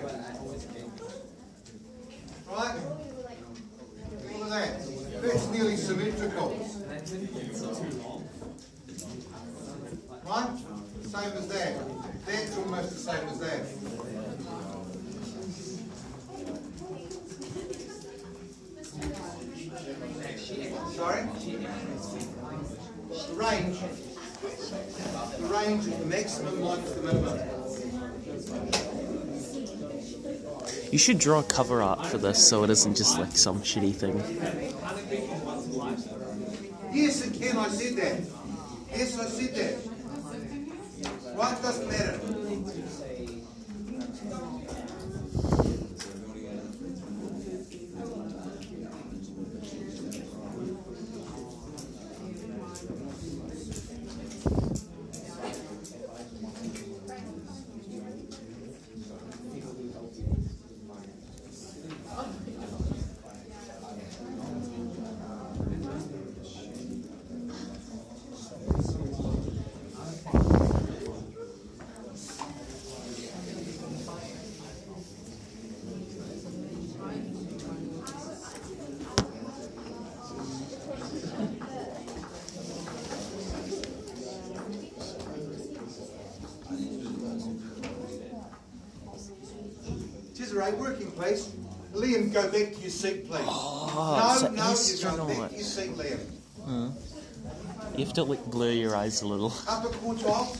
Right? 2.51 2.75
Look 4.33 4.43
at 4.43 4.49
that. 4.49 5.21
That's 5.21 5.47
nearly 5.47 5.77
symmetrical. 5.77 6.49
Right? 10.25 10.49
Same 11.03 11.31
as 11.31 11.47
that. 11.47 11.73
That's 12.25 12.57
almost 12.57 12.89
the 12.91 12.97
same 12.97 13.27
as 13.29 13.39
that. 13.39 14.78
Sorry? 20.95 21.21
The 23.09 23.33
range. 23.35 23.79
The 25.37 25.45
range 25.47 25.85
is 25.85 25.97
the 25.97 26.05
maximum 26.05 26.61
minus 26.61 26.91
the 26.91 27.01
minimum. 27.01 27.39
You 30.91 30.97
should 30.97 31.19
draw 31.19 31.39
a 31.39 31.43
cover 31.43 31.83
art 31.83 32.05
for 32.07 32.17
this 32.17 32.47
so 32.47 32.63
it 32.63 32.69
isn't 32.69 32.97
just 32.97 33.19
like 33.19 33.37
some 33.37 33.61
shitty 33.61 33.95
thing. 33.95 34.17
Yes, 36.91 37.21
it 37.27 37.33
can. 37.39 37.57
I 37.57 37.67
said 37.67 37.95
that. 37.97 38.21
Yes, 38.91 39.19
I 39.19 39.25
said 39.25 39.55
that. 39.55 39.75
Right? 41.37 41.61
Doesn't 41.61 41.87
matter. 41.87 42.19
Desiree, 90.71 90.81
working 90.81 91.11
place. 91.11 91.49
Liam, 91.93 92.31
go 92.33 92.43
back 92.43 92.73
to 92.75 92.81
your 92.81 92.89
seat, 92.89 93.27
please. 93.27 93.41
Oh, 93.45 94.39
no, 94.43 94.49
no, 94.49 94.71
you 94.71 94.97
go 95.01 95.27
back 95.27 95.49
to 95.49 95.55
your 95.55 95.63
seat, 95.63 95.91
Liam. 95.97 96.19
Hmm. 96.65 96.89
You 97.97 98.05
have 98.05 98.13
to 98.13 98.23
like 98.23 98.45
blur 98.45 98.71
your 98.71 98.95
eyes 98.95 99.21
a 99.21 99.27
little. 99.27 99.51
Upper 99.67 99.89
quartile, 99.89 100.55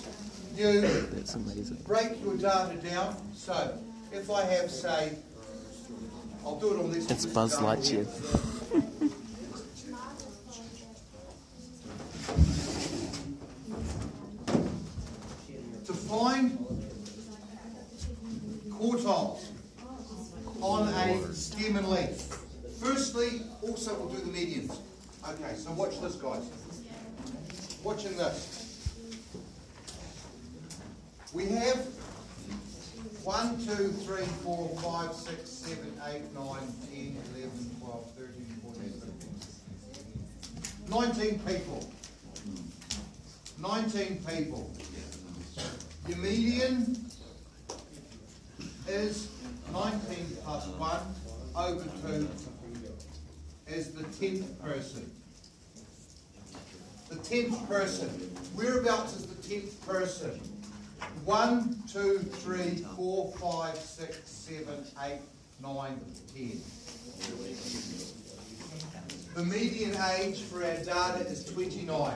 you 0.56 0.82
That's 0.82 1.36
amazing. 1.36 1.78
break 1.86 2.22
your 2.24 2.36
data 2.36 2.76
down. 2.78 3.16
So, 3.36 3.78
if 4.12 4.30
I 4.32 4.44
have, 4.46 4.72
say, 4.72 5.14
I'll 6.44 6.60
do 6.60 6.74
it 6.74 6.80
on 6.80 6.92
this. 6.92 7.10
It's 7.12 7.26
Buzz 7.26 7.58
Lightyear. 7.58 8.08
here. 8.72 8.80
To 15.86 15.94
find 15.94 16.58
quartiles 18.70 19.46
on 20.62 20.88
a 20.88 21.34
stem 21.34 21.78
and 21.78 21.88
leaf. 21.88 22.22
Firstly, 22.82 23.42
also 23.62 23.96
we'll 23.96 24.10
do 24.10 24.18
the 24.18 24.32
medians. 24.32 24.78
Okay, 25.28 25.56
so 25.56 25.72
watch 25.72 26.00
this, 26.02 26.16
guys. 26.16 26.44
Watching 27.84 28.18
this. 28.18 28.56
We 31.34 31.46
have 31.48 31.78
one, 33.24 33.58
two, 33.66 33.90
three, 33.90 34.26
four, 34.44 34.70
five, 34.82 35.14
six, 35.14 35.50
seven, 35.50 35.92
eight, 36.08 36.24
nine, 36.34 36.74
ten, 36.90 37.16
eleven, 37.36 37.70
twelve, 37.80 38.12
thirteen, 38.18 38.60
fourteen, 38.64 38.94
fifteen. 39.00 39.36
Nineteen 40.90 41.40
people. 41.40 41.92
Nineteen 43.60 44.24
people. 44.26 44.72
Your 46.08 46.18
median 46.18 46.98
is 48.88 49.30
nineteen 49.72 50.26
plus 50.44 50.66
one 50.68 51.02
over 51.56 51.84
two 52.02 52.28
is 53.68 53.92
the 53.92 54.04
tenth 54.18 54.60
person. 54.64 55.12
The 57.10 57.18
tenth 57.18 57.68
person. 57.70 58.09
Whereabouts 58.56 59.16
is 59.16 59.26
the 59.26 59.48
tenth 59.48 59.86
person? 59.86 60.40
One, 61.26 61.82
two, 61.92 62.20
three, 62.20 62.86
four, 62.96 63.32
five, 63.38 63.78
six, 63.78 64.30
seven, 64.30 64.86
eight, 65.04 65.22
nine, 65.62 66.00
ten. 66.36 66.62
The 69.36 69.44
median 69.44 69.96
age 70.18 70.42
for 70.42 70.64
our 70.64 70.76
data 70.78 71.26
is 71.28 71.46
twenty-nine. 71.46 72.16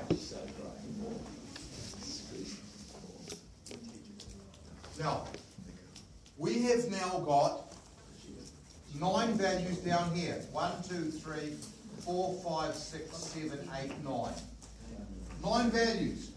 Now, 4.99 5.25
we 6.37 6.61
have 6.63 6.89
now 6.91 7.19
got 7.25 7.73
nine 8.99 9.33
values 9.33 9.77
down 9.77 10.13
here. 10.15 10.41
One, 10.51 10.71
two, 10.87 11.11
three, 11.11 11.55
four, 11.99 12.33
five, 12.43 12.75
six, 12.75 13.15
seven, 13.17 13.69
eight, 13.81 13.91
nine. 14.03 14.33
Nine 15.43 15.71
values. 15.71 16.29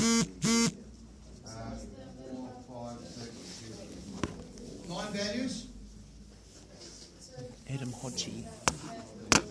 Uh, 0.00 1.76
four, 2.26 2.48
five, 2.68 2.98
six, 3.06 3.30
seven. 3.70 4.88
Nine 4.88 5.12
values? 5.12 5.66
Adam 7.70 7.90
Hodgie. 7.92 8.44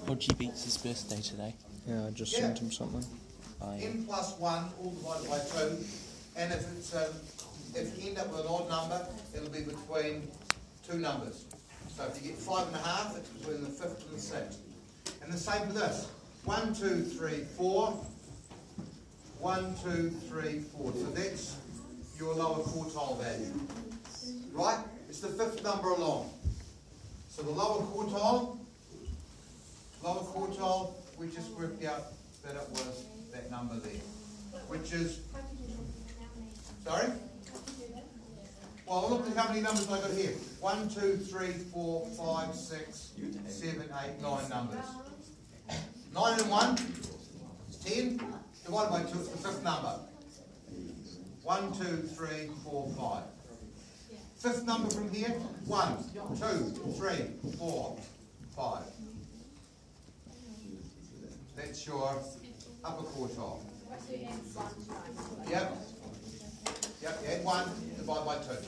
Hodgie 0.05 0.37
beats 0.37 0.65
his 0.65 0.77
birthday 0.77 1.21
today. 1.21 1.55
Yeah, 1.87 2.07
I 2.07 2.09
just 2.11 2.33
Yeah. 2.33 2.39
sent 2.39 2.59
him 2.59 2.71
something. 2.71 3.05
I 3.61 3.77
n 3.79 4.05
plus 4.05 4.37
one 4.39 4.69
all 4.83 4.91
divided 4.91 5.29
by 5.29 5.39
two, 5.39 5.85
and 6.35 6.51
if 6.51 6.69
it's, 6.77 6.93
um, 6.93 7.13
if 7.73 7.97
you 7.97 8.09
end 8.09 8.17
up 8.19 8.27
with 8.29 8.41
an 8.41 8.47
odd 8.47 8.67
number, 8.67 9.07
it'll 9.33 9.49
be 9.49 9.61
between 9.61 10.29
two 10.85 10.97
numbers. 10.97 11.45
So 11.95 12.03
if 12.05 12.21
you 12.21 12.31
get 12.31 12.39
five 12.39 12.67
and 12.67 12.75
a 12.75 12.79
half, 12.79 13.15
it's 13.17 13.29
between 13.29 13.61
the 13.63 13.69
fifth 13.69 14.05
and 14.09 14.17
the 14.17 14.21
sixth. 14.21 14.59
And 15.21 15.31
the 15.31 15.37
same 15.37 15.67
for 15.67 15.73
this, 15.73 16.07
one, 16.45 16.73
two, 16.73 17.03
three, 17.03 17.45
four, 17.57 17.91
one, 19.39 19.75
two, 19.83 20.09
three, 20.29 20.59
four, 20.59 20.91
so 20.93 21.05
that's 21.11 21.57
your 22.17 22.33
lower 22.33 22.63
quartile 22.63 23.21
value. 23.21 23.51
Right, 24.51 24.79
it's 25.09 25.19
the 25.19 25.29
fifth 25.29 25.63
number 25.63 25.89
along. 25.89 26.31
So 27.29 27.41
the 27.41 27.51
lower 27.51 27.81
quartile, 27.83 28.57
lower 30.03 30.19
quartile, 30.19 30.93
we 31.17 31.27
just 31.27 31.51
worked 31.51 31.83
out 31.85 32.03
that 32.45 32.55
it 32.55 32.69
was 32.71 33.05
that 33.31 33.49
number 33.49 33.75
there, 33.75 34.01
which 34.67 34.91
is, 34.93 35.21
sorry? 36.85 37.07
Well, 38.85 39.09
look 39.09 39.27
at 39.29 39.37
how 39.37 39.47
many 39.47 39.61
numbers 39.61 39.89
I 39.89 39.99
got 40.01 40.11
here. 40.11 40.33
One, 40.59 40.89
two, 40.89 41.15
three, 41.15 41.53
four, 41.73 42.05
five, 42.17 42.53
six, 42.53 43.13
seven, 43.47 43.89
eight, 44.03 44.21
nine 44.21 44.49
numbers. 44.49 44.85
Nine 46.13 46.39
and 46.39 46.49
one 46.49 46.77
is 47.69 47.77
ten, 47.77 48.21
divided 48.63 48.89
by 48.91 49.01
two, 49.11 49.19
it's 49.19 49.29
the 49.29 49.37
fifth 49.37 49.63
number. 49.63 49.99
One, 51.41 51.73
two, 51.73 51.97
three, 52.15 52.49
four, 52.63 52.87
five. 52.97 53.23
Fifth 54.37 54.65
number 54.65 54.89
from 54.91 55.09
here, 55.11 55.29
one, 55.65 55.97
two, 56.37 56.69
three, 56.93 57.31
four, 57.57 57.97
five. 58.55 58.83
That's 61.55 61.85
your 61.87 62.21
upper 62.85 63.03
quartile. 63.03 63.59
Yep. 65.49 65.77
Yep, 67.01 67.19
you 67.23 67.29
add 67.31 67.43
one, 67.43 67.65
divide 67.97 68.25
by 68.25 68.37
two. 68.37 68.67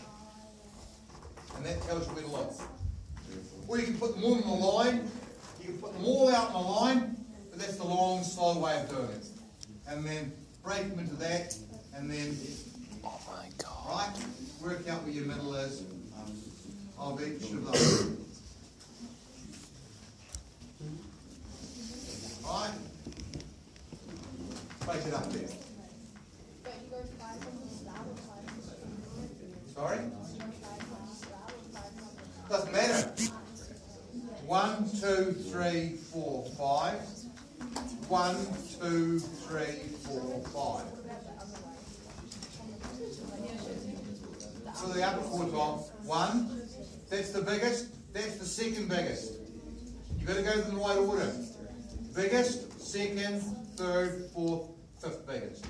And 1.57 1.65
that 1.65 1.81
tells 1.83 2.07
you 2.07 2.13
where 2.15 2.23
to 2.23 2.29
look. 2.29 2.53
Or 3.67 3.77
you 3.77 3.85
can 3.85 3.97
put 3.97 4.15
them 4.15 4.23
all 4.23 4.35
in 4.35 4.41
the 4.41 4.47
line, 4.47 5.11
you 5.61 5.65
can 5.67 5.77
put 5.77 5.93
them 5.93 6.05
all 6.05 6.33
out 6.33 6.47
in 6.47 6.53
the 6.53 6.59
line, 6.59 7.14
but 7.55 7.65
that's 7.65 7.77
the 7.77 7.85
long, 7.85 8.21
slow 8.21 8.59
way 8.59 8.77
of 8.81 8.89
doing 8.89 9.09
it. 9.11 9.25
And 9.87 10.05
then 10.05 10.31
break 10.61 10.89
them 10.89 10.99
into 10.99 11.15
that, 11.15 11.55
and 11.95 12.11
then, 12.11 12.35
oh 13.03 13.19
my 13.29 13.47
god. 13.57 13.89
right, 13.89 14.25
work 14.61 14.87
out 14.89 15.03
where 15.03 15.13
your 15.13 15.25
middle 15.25 15.55
is 15.55 15.83
of 16.99 17.21
each 17.21 17.51
of 17.51 17.65
those. 17.65 18.11
Right? 22.43 22.71
Break 24.85 25.05
it 25.07 25.13
up 25.13 25.31
there. 25.31 25.47
Sorry? 29.73 29.99
Doesn't 32.49 32.71
matter. 32.73 33.11
One, 34.45 34.89
two, 34.99 35.31
three, 35.31 35.95
four, 36.11 36.45
five. 36.57 37.01
One, 38.07 38.35
two, 38.79 39.19
three, 39.19 39.89
four, 40.03 40.39
five. 40.53 40.85
So 44.75 44.87
the 44.89 45.03
upper 45.03 45.21
quartile, 45.21 45.89
one, 46.05 46.61
that's 47.09 47.31
the 47.31 47.41
biggest, 47.41 47.87
that's 48.13 48.37
the 48.37 48.45
second 48.45 48.89
biggest. 48.89 49.33
You've 50.19 50.27
got 50.27 50.35
to 50.35 50.43
go 50.43 50.53
to 50.53 50.69
the 50.71 50.75
right 50.77 50.97
order. 50.97 51.33
Biggest, 52.15 52.79
second, 52.79 53.41
third, 53.75 54.29
fourth, 54.33 54.69
fifth 55.01 55.25
biggest. 55.25 55.65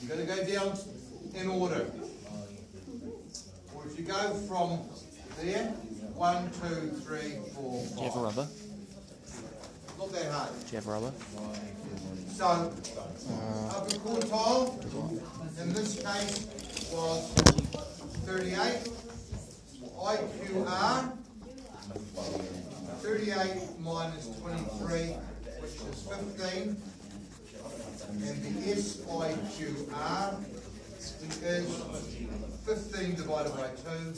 You've 0.00 0.10
got 0.10 0.18
to 0.18 0.24
go 0.24 0.44
down 0.46 0.78
in 1.34 1.48
order. 1.48 1.86
Or 3.74 3.86
if 3.86 3.98
you 3.98 4.04
go 4.04 4.34
from 4.48 4.80
there, 5.42 5.66
one, 6.14 6.50
two, 6.52 6.90
three, 7.02 7.34
four, 7.54 7.84
Do 7.84 7.96
you 7.96 8.02
have 8.08 8.16
a 8.16 8.20
rubber? 8.20 8.48
not 9.98 10.12
their. 10.12 10.30
Do 10.30 10.70
you 10.70 10.76
have 10.76 10.86
rubber? 10.86 11.12
So, 12.34 12.44
uh, 12.46 13.76
up 13.76 13.88
quartile, 13.98 14.64
in 15.62 15.72
this 15.72 15.96
case, 16.02 16.46
was 16.92 17.32
38. 18.26 18.92
IQR, 19.96 21.12
38 23.00 23.80
minus 23.80 24.26
23, 24.40 25.16
which 25.60 25.72
is 25.72 26.02
15. 26.02 26.76
And 28.08 28.20
the 28.20 28.72
SIQR 28.72 30.28
is 31.00 31.68
15 32.64 33.14
divided 33.14 33.52
by 33.56 33.68
2, 33.68 34.14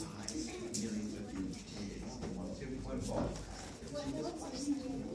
7.5. 3.89 5.08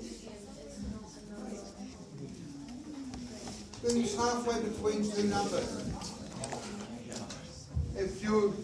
It's 3.87 4.17
halfway 4.17 4.63
between 4.63 5.11
two 5.11 5.25
numbers. 5.25 5.69
If 7.95 8.23
you 8.23 8.57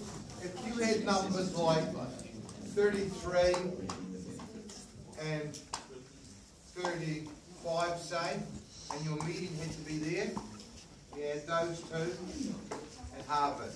if 0.42 0.66
you 0.66 0.82
had 0.82 1.04
numbers 1.04 1.54
like 1.54 1.84
33 2.74 3.54
and 5.20 5.58
35, 6.74 7.98
say, 7.98 8.40
and 8.94 9.04
your 9.04 9.16
median 9.16 9.54
had 9.58 9.70
to 9.72 9.80
be 9.80 9.98
there, 9.98 10.30
you 11.14 11.22
had 11.22 11.46
those 11.46 11.82
two 11.82 12.16
at 13.18 13.26
Harvard. 13.26 13.72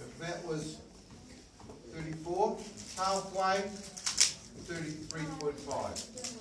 If 0.00 0.18
that 0.20 0.42
was 0.46 0.78
34, 1.94 2.56
halfway, 2.96 3.68
33.5. 4.66 6.31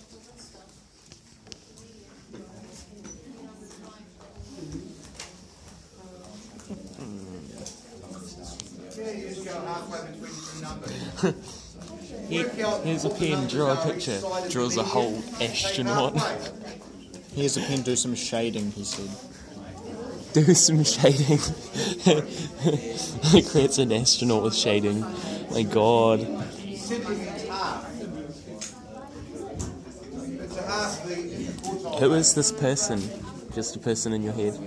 Here, 12.31 12.47
here's 12.83 13.03
a 13.03 13.09
pen, 13.09 13.47
draw 13.47 13.73
a 13.73 13.91
picture. 13.91 14.19
Draws 14.49 14.77
a 14.77 14.83
whole 14.83 15.21
astronaut. 15.41 16.17
Here's 17.35 17.57
a 17.57 17.61
pen, 17.61 17.81
do 17.81 17.95
some 17.95 18.15
shading, 18.15 18.71
he 18.71 18.85
said. 18.85 19.09
Do 20.33 20.53
some 20.53 20.83
shading. 20.85 21.39
it 22.05 23.49
creates 23.49 23.77
an 23.79 23.91
astronaut 23.91 24.43
with 24.43 24.55
shading. 24.55 25.01
My 25.51 25.63
god. 25.63 26.21
Simply 26.77 27.15
means 27.17 27.47
half. 27.47 27.91
It's 30.39 30.57
a 30.57 30.61
half. 30.63 31.99
Who 31.99 32.13
is 32.13 32.33
this 32.33 32.53
person? 32.53 33.01
Just 33.53 33.75
a 33.75 33.79
person 33.79 34.13
in 34.13 34.23
your 34.23 34.33
head. 34.33 34.57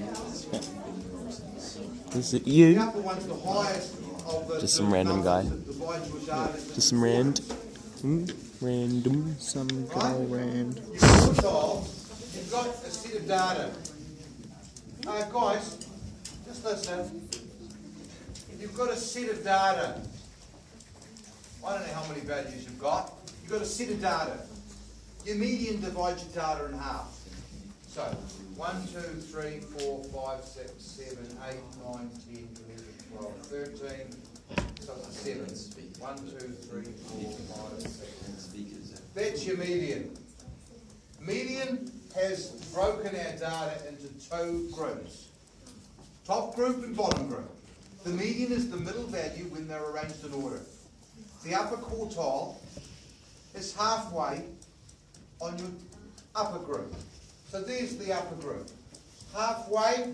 Is 2.15 2.35
it 2.35 2.47
you? 2.47 2.79
upper 2.81 3.01
one's 3.01 3.27
the 3.27 3.35
highest 3.35 3.95
of 4.27 4.49
the. 4.49 4.61
Just 4.61 4.77
some 4.77 4.93
random 4.93 5.23
guy. 5.23 5.45
That 5.79 6.03
divide 6.03 6.07
your 6.09 6.21
data. 6.21 6.75
Just 6.75 6.89
some 6.89 7.03
rand. 7.03 7.39
Hmm? 8.01 8.25
Random. 8.61 9.37
Some 9.39 9.69
good 9.69 10.03
old 10.03 10.31
rand. 10.31 10.81
You've 10.93 12.51
got 12.51 12.67
a 12.67 12.91
set 12.91 13.15
of 13.17 13.29
data. 13.29 13.71
Uh, 15.07 15.23
guys, 15.31 15.87
just 16.47 16.65
listen. 16.65 17.29
if 17.33 18.57
you've 18.61 18.77
got 18.77 18.91
a 18.91 18.97
set 18.97 19.29
of 19.31 19.45
data, 19.45 20.01
I 21.67 21.75
don't 21.75 21.87
know 21.87 21.95
how 21.95 22.09
many 22.09 22.21
values 22.21 22.65
you've 22.65 22.79
got, 22.79 23.13
you've 23.43 23.53
got 23.53 23.63
a 23.63 23.67
set 23.67 23.91
of 23.91 24.01
data. 24.01 24.39
Your 25.25 25.37
median 25.37 25.81
divides 25.81 26.25
your 26.25 26.43
data 26.43 26.67
in 26.67 26.79
half. 26.79 27.19
So, 27.89 28.03
1, 28.57 28.89
2, 28.93 28.99
3, 29.01 29.61
4, 29.61 30.05
5, 30.05 30.45
6, 30.45 30.73
7, 30.79 31.19
8, 31.49 31.57
9, 31.95 32.11
10, 32.27 32.49
11, 32.69 32.85
12, 33.17 33.37
13, 33.47 33.91
a 34.51 35.13
7. 35.13 35.47
1, 35.99 36.17
2, 36.17 36.23
3, 36.23 36.83
4, 36.83 37.33
5, 37.71 37.81
6. 37.81 38.15
That's 39.15 39.47
your 39.47 39.57
median. 39.57 40.11
Median 41.21 41.91
has 42.15 42.51
broken 42.75 43.15
our 43.17 43.33
data 43.39 43.89
into 43.89 44.09
two 44.29 44.69
groups. 44.73 45.29
Top 46.27 46.55
group 46.55 46.85
and 46.85 46.97
bottom 46.97 47.29
group. 47.29 47.51
The 48.05 48.11
median 48.11 48.53
is 48.53 48.71
the 48.71 48.77
middle 48.77 49.05
value 49.05 49.45
when 49.45 49.67
they're 49.69 49.85
arranged 49.85 50.25
in 50.25 50.35
order. 50.35 50.61
The 51.45 51.55
upper 51.55 51.77
quartile 51.77 52.57
is 53.55 53.75
halfway 53.75 54.45
on 55.41 55.59
your 55.59 55.69
upper 56.35 56.59
group. 56.59 56.95
So 57.51 57.63
there's 57.63 57.97
the 57.97 58.13
upper 58.13 58.35
group. 58.37 58.69
Halfway, 59.35 60.13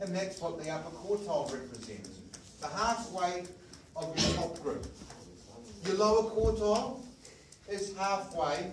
and 0.00 0.14
that's 0.14 0.40
what 0.40 0.62
the 0.62 0.70
upper 0.70 0.90
quartile 0.90 1.52
represents. 1.52 2.10
The 2.60 2.68
halfway 2.68 3.44
of 3.96 4.18
your 4.18 4.36
top 4.36 4.62
group. 4.62 4.86
Your 5.86 5.96
lower 5.96 6.30
quartile 6.30 7.00
is 7.68 7.96
halfway 7.96 8.70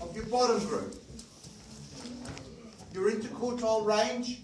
of 0.00 0.14
your 0.14 0.26
bottom 0.26 0.58
group. 0.66 0.94
Your 2.92 3.10
interquartile 3.10 3.84
range 3.84 4.40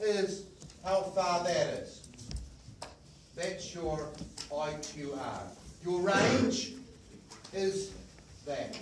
is 0.00 0.44
how 0.84 1.02
far 1.02 1.44
that 1.44 1.66
is. 1.80 2.08
That's 3.34 3.74
your 3.74 4.08
IQR. 4.50 5.40
Your 5.84 6.00
range 6.00 6.74
is 7.52 7.92
that. 8.46 8.78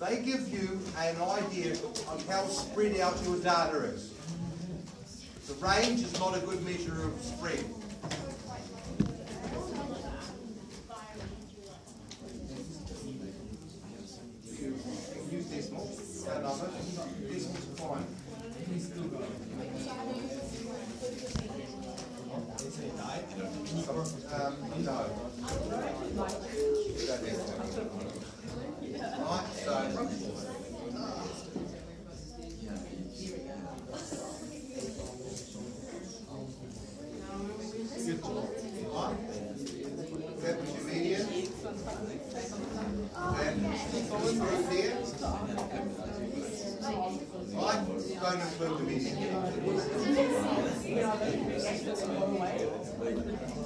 They 0.00 0.22
give 0.22 0.48
you 0.48 0.80
an 0.98 1.16
idea 1.22 1.72
of 1.72 2.26
how 2.28 2.46
spread 2.46 2.98
out 3.00 3.16
your 3.24 3.38
data 3.38 3.76
is. 3.84 4.12
The 5.46 5.54
range 5.54 6.00
is 6.00 6.18
not 6.18 6.36
a 6.36 6.40
good 6.40 6.62
measure 6.64 7.04
of 7.04 7.22
spread. 7.22 7.64
Use 17.30 17.46
fine. 17.76 18.04
Um, 24.34 24.56
no. 24.82 25.06
You 26.94 27.06
don't 27.06 27.24
have 27.24 27.74
to. 27.74 28.14
Right, 29.24 29.48
so. 29.54 29.72
Right, 38.94 39.16
that 40.40 40.54
was 40.60 40.70
your 40.74 40.84
median. 40.84 41.24
And 43.40 43.56
this 43.64 44.38
group 44.38 44.66
here. 44.70 44.96
Right, 47.54 47.80
don't 48.20 48.40
include 48.40 48.76
the 48.78 48.84
median. 48.84 49.16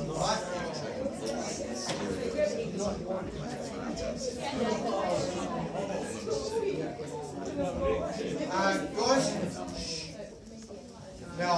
Right? 0.09 0.43
Uh, 8.51 8.77
guys, 8.97 9.27
now, 11.39 11.55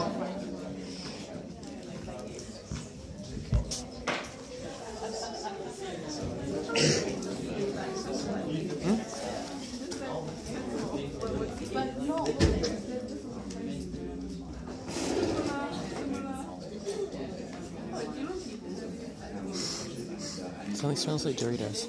Something 20.75 20.87
smells 21.01 21.25
like 21.25 21.37
Doritos. 21.37 21.89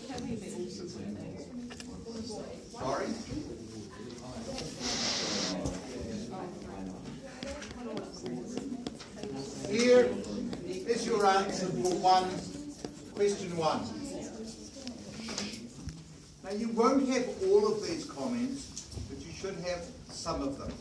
Here 9.69 10.09
is 10.65 11.05
your 11.05 11.25
answer 11.25 11.65
for 11.65 11.95
one, 11.95 12.29
question 13.13 13.57
one. 13.57 13.81
Now 16.45 16.51
you 16.57 16.69
won't 16.69 17.09
have 17.09 17.27
all 17.43 17.67
of 17.69 17.85
these 17.85 18.05
comments, 18.05 18.87
but 19.09 19.19
you 19.25 19.33
should 19.33 19.55
have 19.67 19.83
some 20.07 20.41
of 20.41 20.57
them. 20.57 20.71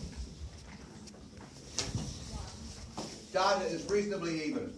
Data 3.32 3.64
is 3.66 3.90
reasonably 3.90 4.44
even. 4.44 4.72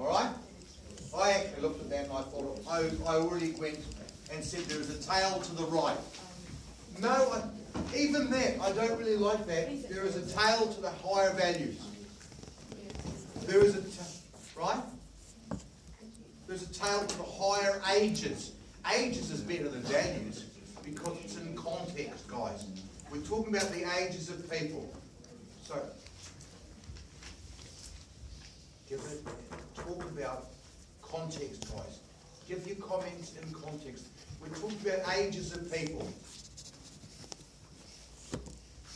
All 0.00 0.06
right? 0.06 0.30
I 1.16 1.32
actually 1.32 1.62
looked 1.62 1.80
at 1.82 1.90
that 1.90 2.04
and 2.04 2.12
I 2.12 2.22
thought, 2.22 2.62
I, 2.68 2.90
I 3.06 3.16
already 3.16 3.52
went 3.52 3.78
and 4.32 4.42
said 4.42 4.60
there 4.60 4.80
is 4.80 4.90
a 4.90 5.10
tail 5.10 5.40
to 5.40 5.54
the 5.54 5.64
right. 5.64 5.96
No, 7.00 7.10
I, 7.10 7.42
even 7.96 8.30
that, 8.30 8.60
I 8.60 8.72
don't 8.72 8.98
really 8.98 9.16
like 9.16 9.46
that. 9.46 9.90
There 9.90 10.04
is 10.04 10.16
a 10.16 10.36
tail 10.36 10.72
to 10.72 10.80
the 10.80 10.90
higher 10.90 11.32
values. 11.34 11.78
There 13.42 13.64
is 13.64 13.76
a, 13.76 14.58
right? 14.58 14.80
There's 16.46 16.62
a 16.62 16.72
tail 16.72 17.06
to 17.06 17.18
the 17.18 17.24
higher 17.24 17.82
ages. 17.94 18.52
Ages 18.96 19.30
is 19.30 19.40
better 19.40 19.68
than 19.68 19.82
values 19.82 20.44
because 20.84 21.16
it's 21.24 21.36
in 21.36 21.54
context, 21.54 22.26
guys. 22.28 22.64
We're 23.10 23.20
talking 23.20 23.54
about 23.54 23.70
the 23.70 23.84
ages 24.00 24.30
of 24.30 24.50
people. 24.50 24.92
So, 25.64 25.82
give 28.90 29.00
it, 29.12 29.24
talk 29.76 30.04
about 30.10 30.46
context, 31.00 31.72
guys. 31.72 32.00
Give 32.48 32.66
your 32.66 32.76
comments 32.76 33.36
in 33.36 33.52
context. 33.54 34.08
We're 34.40 34.48
talking 34.48 34.78
about 34.84 35.16
ages 35.16 35.54
of 35.54 35.72
people. 35.72 36.12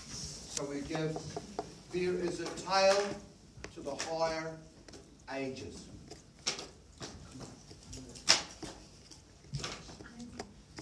So 0.09 0.65
we 0.65 0.81
give, 0.81 1.17
there 1.93 2.15
is 2.15 2.41
a 2.41 2.47
tail 2.69 3.01
to 3.75 3.81
the 3.81 3.95
higher 3.95 4.57
ages. 5.33 5.85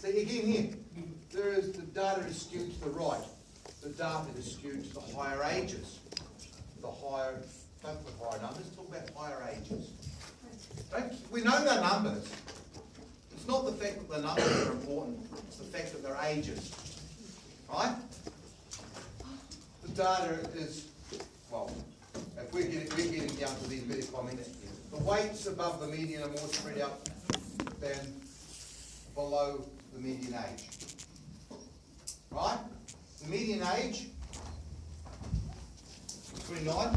See 0.00 0.22
again 0.22 0.46
here, 0.46 0.70
there 1.32 1.52
is 1.52 1.72
the 1.72 1.82
data 1.82 2.22
is 2.22 2.40
skewed 2.40 2.72
to 2.72 2.80
the 2.80 2.90
right. 2.90 3.22
The 3.82 3.90
data 3.90 4.26
is 4.38 4.52
skewed 4.52 4.84
to 4.84 4.94
the 4.94 5.14
higher 5.14 5.44
ages. 5.44 5.98
The 6.80 6.90
higher, 6.90 7.42
don't 7.82 8.04
put 8.04 8.14
higher 8.30 8.40
numbers, 8.40 8.68
talk 8.76 8.88
about 8.88 9.10
higher 9.16 9.56
ages. 9.56 9.90
Don't, 10.90 11.12
we 11.32 11.42
know 11.42 11.64
their 11.64 11.80
numbers. 11.80 12.30
It's 13.32 13.46
not 13.46 13.66
the 13.66 13.72
fact 13.72 13.98
that 13.98 14.08
the 14.08 14.22
numbers 14.22 14.68
are 14.68 14.72
important, 14.72 15.18
it's 15.48 15.56
the 15.56 15.64
fact 15.64 15.92
that 15.92 16.02
they're 16.02 16.18
ages. 16.24 16.72
Right? 17.68 17.94
The 19.82 19.88
data 19.88 20.48
is, 20.54 20.86
well, 21.50 21.70
if 22.36 22.52
we're 22.52 22.64
getting, 22.64 22.88
we're 22.90 23.10
getting 23.10 23.36
down 23.36 23.56
to 23.56 23.68
these 23.68 23.82
bit 23.82 24.04
of 24.04 24.14
comments, 24.14 24.48
the 24.92 24.98
weights 24.98 25.46
above 25.46 25.80
the 25.80 25.88
median 25.88 26.22
are 26.22 26.28
more 26.28 26.36
spread 26.36 26.80
out 26.80 27.08
than 27.80 28.20
below 29.14 29.64
the 29.92 30.00
median 30.00 30.34
age. 30.34 30.68
Right? 32.30 32.58
The 33.22 33.28
median 33.28 33.62
age, 33.76 34.06
29, 36.46 36.96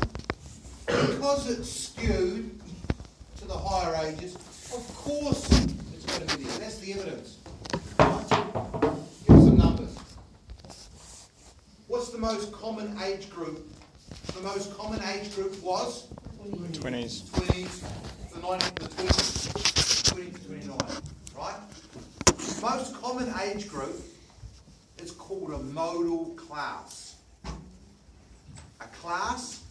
because 0.86 1.50
it's 1.50 1.70
skewed 1.70 2.60
to 3.38 3.46
the 3.46 3.58
higher 3.58 4.08
ages, 4.08 4.36
of 4.36 4.96
course 4.96 5.50
it's 5.52 6.06
going 6.06 6.28
to 6.28 6.38
be 6.38 6.44
there. 6.44 6.60
That's 6.60 6.80
the 6.80 6.94
evidence. 6.94 7.38
Give 9.28 9.38
some 9.38 9.58
numbers. 9.58 9.98
What's 11.88 12.10
the 12.10 12.18
most 12.18 12.52
common 12.52 12.98
age 13.04 13.30
group? 13.30 13.68
The 14.34 14.42
most 14.42 14.76
common 14.78 15.02
age 15.04 15.34
group 15.36 15.62
was 15.64 16.08
20s. 16.44 17.24
20s, 17.24 17.82
the 18.34 18.40
90s, 18.40 18.76
the 18.76 18.88
20s, 18.90 20.14
20 20.14 20.32
to 20.32 20.40
29, 20.46 20.78
right? 21.38 21.60
Most 22.62 23.02
common 23.02 23.34
age 23.44 23.68
group 23.68 24.02
is 25.02 25.12
called 25.12 25.52
a 25.52 25.60
modal 25.60 26.34
class. 26.36 27.16
A 27.46 28.88
class 29.02 29.62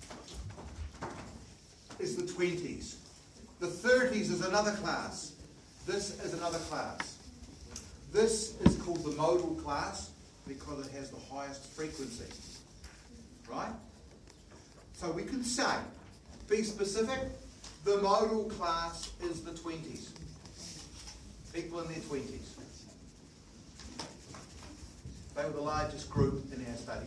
is 1.99 2.16
the 2.16 2.22
20s. 2.22 2.97
The 3.61 3.66
30s 3.66 4.30
is 4.30 4.45
another 4.47 4.72
class. 4.72 5.32
This 5.86 6.20
is 6.22 6.34
another 6.34 6.59
class. 6.59 7.18
This 8.12 8.61
is 8.62 8.76
called 8.82 9.05
the 9.05 9.12
modal 9.12 9.55
class 9.62 10.11
because 10.47 10.86
it 10.86 10.92
has 10.92 11.11
the 11.11 11.20
highest 11.32 11.64
frequency. 11.72 12.24
Right? 13.49 13.72
So 14.95 15.11
we 15.11 15.24
can 15.24 15.45
say, 15.45 15.76
be 16.49 16.62
specific, 16.62 17.18
the 17.84 17.99
modal 17.99 18.45
class 18.45 19.11
is 19.22 19.42
the 19.42 19.51
20s. 19.51 20.11
People 21.53 21.80
in 21.80 21.88
their 21.88 21.97
20s. 21.99 22.55
They 25.36 25.45
were 25.45 25.51
the 25.51 25.61
largest 25.61 26.09
group 26.11 26.45
in 26.53 26.64
our 26.66 26.76
study. 26.76 27.07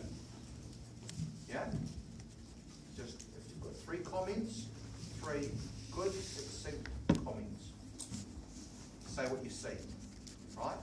Yeah? 1.50 1.64
Just 2.96 3.22
if 3.22 3.50
you've 3.50 3.62
got 3.62 3.76
three 3.76 3.98
comments, 3.98 4.66
three 5.28 5.50
good, 5.92 6.12
succinct 6.12 6.88
comments. 7.24 7.72
Say 9.06 9.22
what 9.24 9.44
you 9.44 9.50
see. 9.50 9.68
Right? 10.56 10.76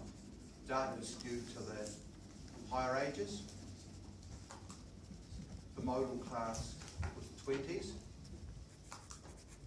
Data 0.68 0.92
is 1.02 1.16
skewed 1.20 1.48
to 1.50 1.60
the 1.64 1.90
higher 2.70 3.08
ages. 3.08 3.42
The 5.76 5.84
modal 5.84 6.18
class 6.30 6.76
was 7.16 7.26
the 7.28 7.42
twenties. 7.44 7.94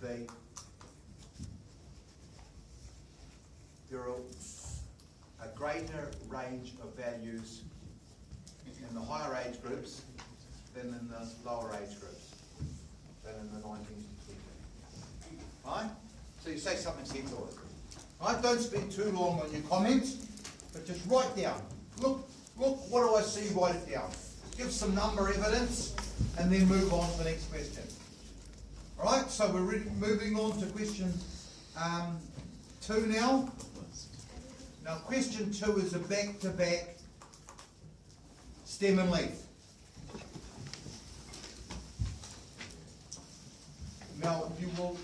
The 0.01 0.29
there 3.91 4.01
are 4.01 4.13
a 5.43 5.49
greater 5.57 6.11
range 6.29 6.75
of 6.83 6.95
values 6.95 7.63
in 8.67 8.95
the 8.95 9.01
higher 9.01 9.37
age 9.47 9.61
groups 9.63 10.03
than 10.75 10.89
in 10.89 11.09
the 11.09 11.27
lower 11.45 11.73
age 11.83 11.99
groups, 11.99 12.35
than 13.25 13.35
in 13.41 13.51
the 13.53 13.67
19s 13.67 13.79
and 13.89 14.18
20s. 14.18 14.18
Right? 15.69 15.91
So 16.43 16.51
you 16.51 16.59
say 16.59 16.77
something 16.77 17.05
sensible. 17.05 17.49
Right? 18.23 18.41
Don't 18.43 18.59
spend 18.59 18.91
too 18.91 19.11
long 19.11 19.41
on 19.41 19.53
your 19.53 19.61
comments, 19.63 20.15
but 20.73 20.87
just 20.87 21.07
write 21.07 21.37
down. 21.37 21.61
Look, 22.01 22.27
look, 22.57 22.91
what 22.91 23.03
do 23.03 23.15
I 23.15 23.23
see? 23.23 23.55
Write 23.55 23.75
it 23.75 23.93
down. 23.93 24.11
Give 24.57 24.73
some 24.73 24.95
number 24.95 25.29
evidence, 25.29 25.95
and 26.39 26.51
then 26.51 26.67
move 26.67 26.93
on 26.93 27.11
to 27.13 27.19
the 27.19 27.25
next 27.25 27.51
question. 27.51 27.83
All 28.99 29.13
right, 29.13 29.31
so 29.31 29.51
we're 29.53 29.61
re- 29.61 29.85
moving 29.99 30.37
on 30.37 30.59
to 30.59 30.67
question 30.67 31.13
um, 31.77 32.19
two 32.81 33.07
now. 33.07 33.53
Now, 34.85 34.97
question 34.97 35.53
two 35.53 35.77
is 35.77 35.93
a 35.93 35.99
back-to-back 35.99 36.97
stem 38.65 38.99
and 38.99 39.11
leaf. 39.11 39.31
Now, 44.23 44.51
you 44.59 44.69
will. 44.79 44.97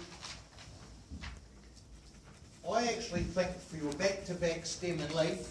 I 2.70 2.86
actually 2.86 3.22
think 3.22 3.50
for 3.60 3.76
your 3.76 3.92
back-to-back 3.94 4.64
stem 4.64 4.98
and 5.00 5.14
leaf, 5.14 5.46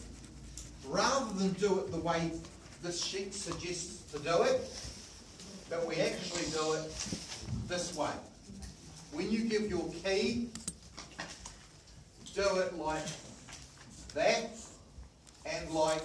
rather 0.88 1.34
than 1.36 1.53
do 1.53 1.80
it 1.80 1.91
the 1.91 1.99
way 1.99 2.32
this 2.82 3.03
sheet 3.03 3.34
suggests 3.34 4.11
to 4.11 4.20
do 4.20 4.41
it, 4.43 4.61
that 5.70 5.86
we 5.86 5.95
actually 5.95 6.45
do 6.51 6.74
it 6.74 6.91
this 7.68 7.95
way. 7.95 8.09
When 9.11 9.32
you 9.32 9.45
give 9.45 9.70
your 9.70 9.89
key, 10.03 10.49
do 12.34 12.57
it 12.57 12.76
like 12.78 13.05
that 14.16 14.49
and 15.45 15.70
like 15.70 16.01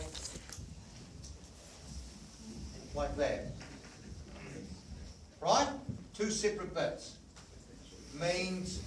like 2.95 3.17
that. 3.17 3.47
Right? 5.41 5.69
Two 6.15 6.31
separate 6.31 6.75
bits. 6.75 7.17
Means 8.21 8.83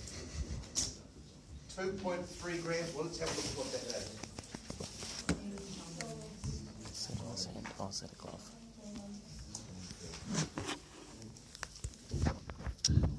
2.3 1.77 2.63
grams. 2.63 2.93
Well, 2.93 3.05
let's 3.05 3.19
have 3.19 3.29
a 3.29 3.35
look 3.35 3.45
at 3.45 3.55
what 3.57 3.71
that 3.71 3.83
is. 3.97 4.17
I'll 7.79 7.91
set. 7.91 8.09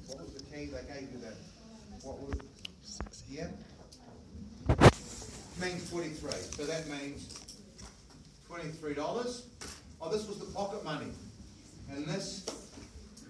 What 0.06 0.18
was 0.20 0.32
the 0.34 0.44
key 0.44 0.66
they 0.66 0.84
gave 0.94 1.08
you? 1.10 1.18
What 2.02 2.16
was, 2.20 2.38
yeah? 3.28 3.48
Means 5.60 5.90
twenty-three, 5.90 6.42
so 6.56 6.64
that 6.64 6.88
means 6.88 7.20
twenty-three 8.48 8.94
dollars. 8.94 9.46
Oh, 10.00 10.10
this 10.10 10.26
was 10.28 10.38
the 10.38 10.46
pocket 10.46 10.84
money. 10.84 11.12
And 11.90 12.06
this 12.06 12.46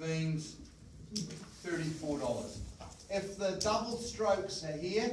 means 0.01 0.57
thirty-four 1.63 2.19
dollars. 2.19 2.62
If 3.13 3.37
the 3.37 3.59
double 3.61 3.99
strokes 3.99 4.65
are 4.65 4.73
here, 4.73 5.11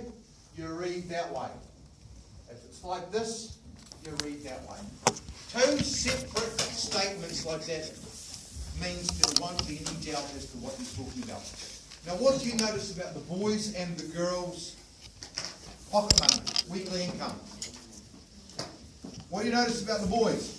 you 0.58 0.68
read 0.68 1.10
that 1.10 1.34
way. 1.34 1.50
If 2.50 2.64
it's 2.64 2.82
like 2.82 3.12
this, 3.12 3.58
you 4.06 4.12
read 4.24 4.41
that 4.45 4.62
way. 4.70 4.78
Two 5.52 5.84
separate 5.84 6.60
statements 6.62 7.45
like 7.45 7.66
that 7.66 7.91
means 8.82 9.10
there 9.20 9.34
won't 9.41 9.68
be 9.68 9.80
any 9.80 10.14
doubt 10.14 10.24
as 10.38 10.50
to 10.52 10.58
what 10.60 10.80
you're 10.80 11.06
talking 11.06 11.24
about. 11.24 11.43
Now, 12.08 12.14
what 12.24 12.39
do 12.39 12.47
you 12.47 12.56
notice 12.56 12.95
about 12.95 13.14
the 13.16 13.20
boys 13.20 13.76
and 13.76 13.97
the 13.97 14.08
girls' 14.16 14.78
pocket 15.91 16.18
money, 16.22 16.41
weekly 16.70 17.04
income? 17.04 17.38
What 19.30 19.41
do 19.41 19.50
you 19.50 19.54
notice 19.54 19.84
about 19.84 20.00
the 20.00 20.08
boys? 20.08 20.56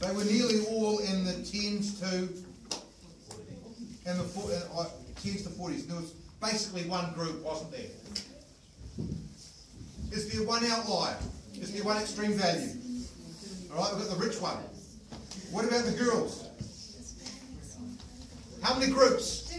They 0.00 0.12
were 0.12 0.24
nearly 0.24 0.66
all 0.66 0.98
in 0.98 1.24
the 1.24 1.32
tens 1.32 1.98
to 2.00 2.28
and 4.06 4.18
the 4.18 4.24
four, 4.24 4.50
uh, 4.50 4.82
uh, 4.82 4.88
tens 5.22 5.42
to 5.42 5.50
forties. 5.50 5.86
There 5.86 5.96
was 5.96 6.12
basically 6.40 6.82
one 6.88 7.12
group, 7.14 7.42
wasn't 7.42 7.72
there? 7.72 7.86
Is 10.12 10.32
there 10.32 10.46
one 10.46 10.64
outlier? 10.66 11.16
Is 11.54 11.72
there 11.72 11.84
one 11.84 11.96
extreme 11.96 12.32
value? 12.32 12.68
All 13.72 13.82
right, 13.82 13.94
we've 13.94 14.06
got 14.06 14.16
the 14.16 14.24
rich 14.24 14.40
one. 14.40 14.58
What 15.50 15.64
about 15.64 15.84
the 15.84 15.92
girls? 15.92 16.48
How 18.62 18.78
many 18.78 18.92
groups? 18.92 19.52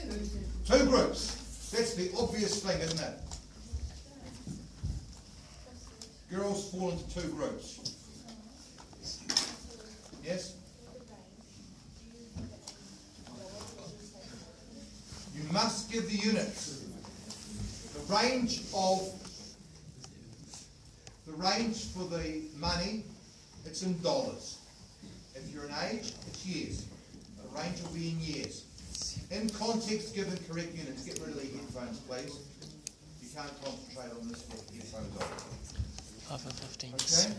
Two 0.65 0.85
groups. 0.85 1.71
That's 1.71 1.93
the 1.95 2.11
obvious 2.17 2.63
thing, 2.63 2.79
isn't 2.81 2.99
it? 2.99 3.19
Girls 6.31 6.71
fall 6.71 6.91
into 6.91 7.21
two 7.21 7.27
groups. 7.29 7.93
Yes? 10.23 10.54
You 15.35 15.43
must 15.51 15.91
give 15.91 16.09
the 16.09 16.15
units. 16.17 16.85
The 17.93 18.15
range 18.15 18.61
of 18.73 19.11
the 21.27 21.33
range 21.33 21.85
for 21.85 22.05
the 22.05 22.41
money, 22.57 23.03
it's 23.65 23.81
in 23.81 23.99
dollars. 24.01 24.59
If 25.33 25.53
you're 25.53 25.65
in 25.65 25.73
age, 25.91 26.13
it's 26.27 26.45
years. 26.45 26.85
The 27.41 27.59
range 27.59 27.81
will 27.81 27.93
be 27.93 28.09
in 28.09 28.19
years. 28.21 28.63
In 29.31 29.49
context, 29.49 30.15
given 30.15 30.37
correct 30.49 30.73
units. 30.75 31.03
Get 31.03 31.19
rid 31.19 31.29
of 31.29 31.41
the 31.41 31.47
headphones, 31.47 31.99
please. 31.99 32.37
You 33.21 33.29
can't 33.35 33.51
concentrate 33.63 34.11
on 34.17 34.27
this 34.29 34.45
with 34.49 34.67
the 34.67 34.75
headphones 34.77 35.21
on. 35.21 36.35
Over 36.35 36.49
15 36.49 36.93
Okay? 36.93 37.33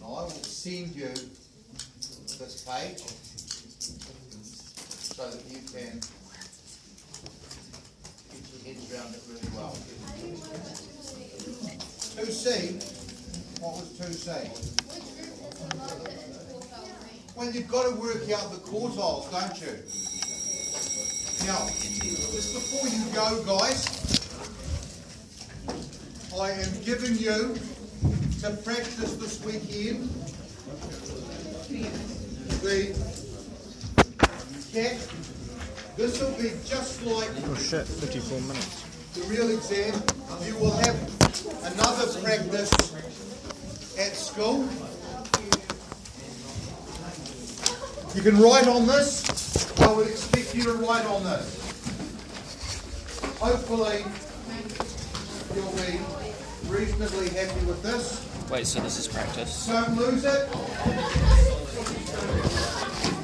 Now 0.00 0.14
I 0.14 0.22
will 0.22 0.30
send 0.30 0.94
you 0.96 1.08
this 1.08 2.64
page 2.66 3.02
so 5.22 5.30
that 5.30 5.44
you 5.48 5.58
can 5.58 6.00
get 8.32 8.42
your 8.50 8.60
heads 8.66 8.92
around 8.92 9.14
it 9.14 9.22
really 9.28 9.50
well. 9.54 9.76
Two 12.16 12.32
C, 12.32 12.80
what 13.60 13.72
was 13.76 13.88
two 13.98 14.12
C? 14.12 14.26
Well, 17.36 17.50
you've 17.52 17.68
got 17.68 17.84
to 17.84 17.94
work 18.00 18.28
out 18.32 18.50
the 18.50 18.58
quartiles, 18.58 19.30
don't 19.30 19.60
you? 19.60 19.78
Now, 21.46 21.68
just 22.32 22.54
before 22.54 22.88
you 22.88 23.04
go, 23.14 23.44
guys, 23.44 23.86
I 26.36 26.50
am 26.50 26.82
giving 26.82 27.16
you 27.16 27.56
to 28.40 28.50
practice 28.64 29.14
this 29.16 29.40
weekend 29.44 30.10
the 32.62 33.21
cat. 34.72 34.96
This 35.96 36.20
will 36.20 36.30
be 36.32 36.52
just 36.64 37.02
like 37.04 37.28
Oh 37.44 37.54
shit, 37.54 37.86
54 37.86 38.40
minutes. 38.40 38.84
the 39.14 39.22
real 39.24 39.50
exam. 39.50 40.02
You 40.46 40.56
will 40.56 40.70
have 40.78 40.96
another 41.74 42.20
practice 42.22 42.70
at 43.98 44.16
school. 44.16 44.66
You 48.14 48.22
can 48.22 48.40
write 48.40 48.66
on 48.66 48.86
this. 48.86 49.78
I 49.80 49.92
would 49.92 50.06
expect 50.06 50.54
you 50.54 50.62
to 50.64 50.72
write 50.74 51.04
on 51.06 51.24
this. 51.24 51.58
Hopefully, 53.38 54.04
you'll 55.54 55.72
be 55.72 55.98
reasonably 56.68 57.28
happy 57.30 57.64
with 57.66 57.82
this. 57.82 58.26
Wait, 58.50 58.66
so 58.66 58.80
this 58.80 58.98
is 58.98 59.08
practice. 59.08 59.66
Don't 59.66 59.96
lose 59.96 60.24
it. 60.24 60.48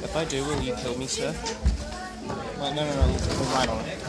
If 0.09 0.15
I 0.15 0.25
do, 0.25 0.43
will 0.43 0.59
you 0.63 0.73
kill 0.73 0.97
me, 0.97 1.05
sir? 1.05 1.31
Wait, 1.31 2.73
no, 2.73 2.83
no, 2.83 2.95
no. 2.95 3.05
We're 3.05 3.53
right 3.53 3.69
on 3.69 3.85
it. 3.85 3.99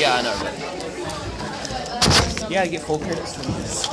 Yeah, 0.00 0.16
I 0.16 0.22
know. 0.22 0.34
Yeah, 2.48 2.62
I 2.62 2.66
get 2.66 2.80
full 2.80 2.98
credits 2.98 3.34
from 3.36 3.52
this. 3.60 3.84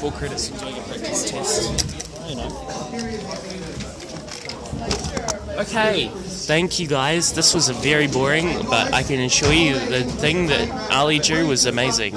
Full 0.00 0.12
credits 0.12 0.48
from 0.48 0.58
doing 0.58 0.78
a 0.78 0.82
practice 0.82 1.28
test. 1.28 1.98
You 2.28 2.36
know. 2.36 2.50
Okay, 5.58 6.08
thank 6.46 6.78
you 6.78 6.86
guys. 6.86 7.32
This 7.32 7.52
was 7.52 7.68
a 7.68 7.74
very 7.74 8.06
boring, 8.06 8.62
but 8.70 8.94
I 8.94 9.02
can 9.02 9.18
assure 9.18 9.52
you 9.52 9.76
the 9.76 10.04
thing 10.04 10.46
that 10.46 10.70
Ali 10.92 11.18
drew 11.18 11.48
was 11.48 11.66
amazing. 11.66 12.14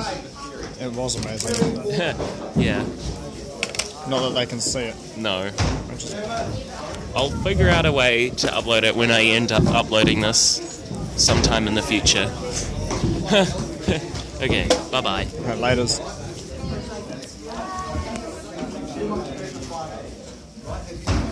It 0.79 0.91
was 0.93 1.15
amazing. 1.15 1.85
yeah, 2.55 2.85
Not 4.09 4.21
that 4.21 4.33
they 4.35 4.45
can 4.45 4.59
see 4.59 4.81
it. 4.81 4.95
no. 5.17 5.51
I'll 7.15 7.29
figure 7.29 7.69
out 7.69 7.85
a 7.85 7.91
way 7.91 8.29
to 8.29 8.47
upload 8.47 8.83
it 8.83 8.95
when 8.95 9.11
I 9.11 9.23
end 9.23 9.51
up 9.51 9.65
uploading 9.67 10.21
this 10.21 10.81
sometime 11.15 11.67
in 11.67 11.73
the 11.73 11.81
future. 11.81 12.31
okay, 14.43 14.67
bye 14.91 15.01
bye. 15.01 15.27
Right, 15.41 15.57
laters. 15.57 15.99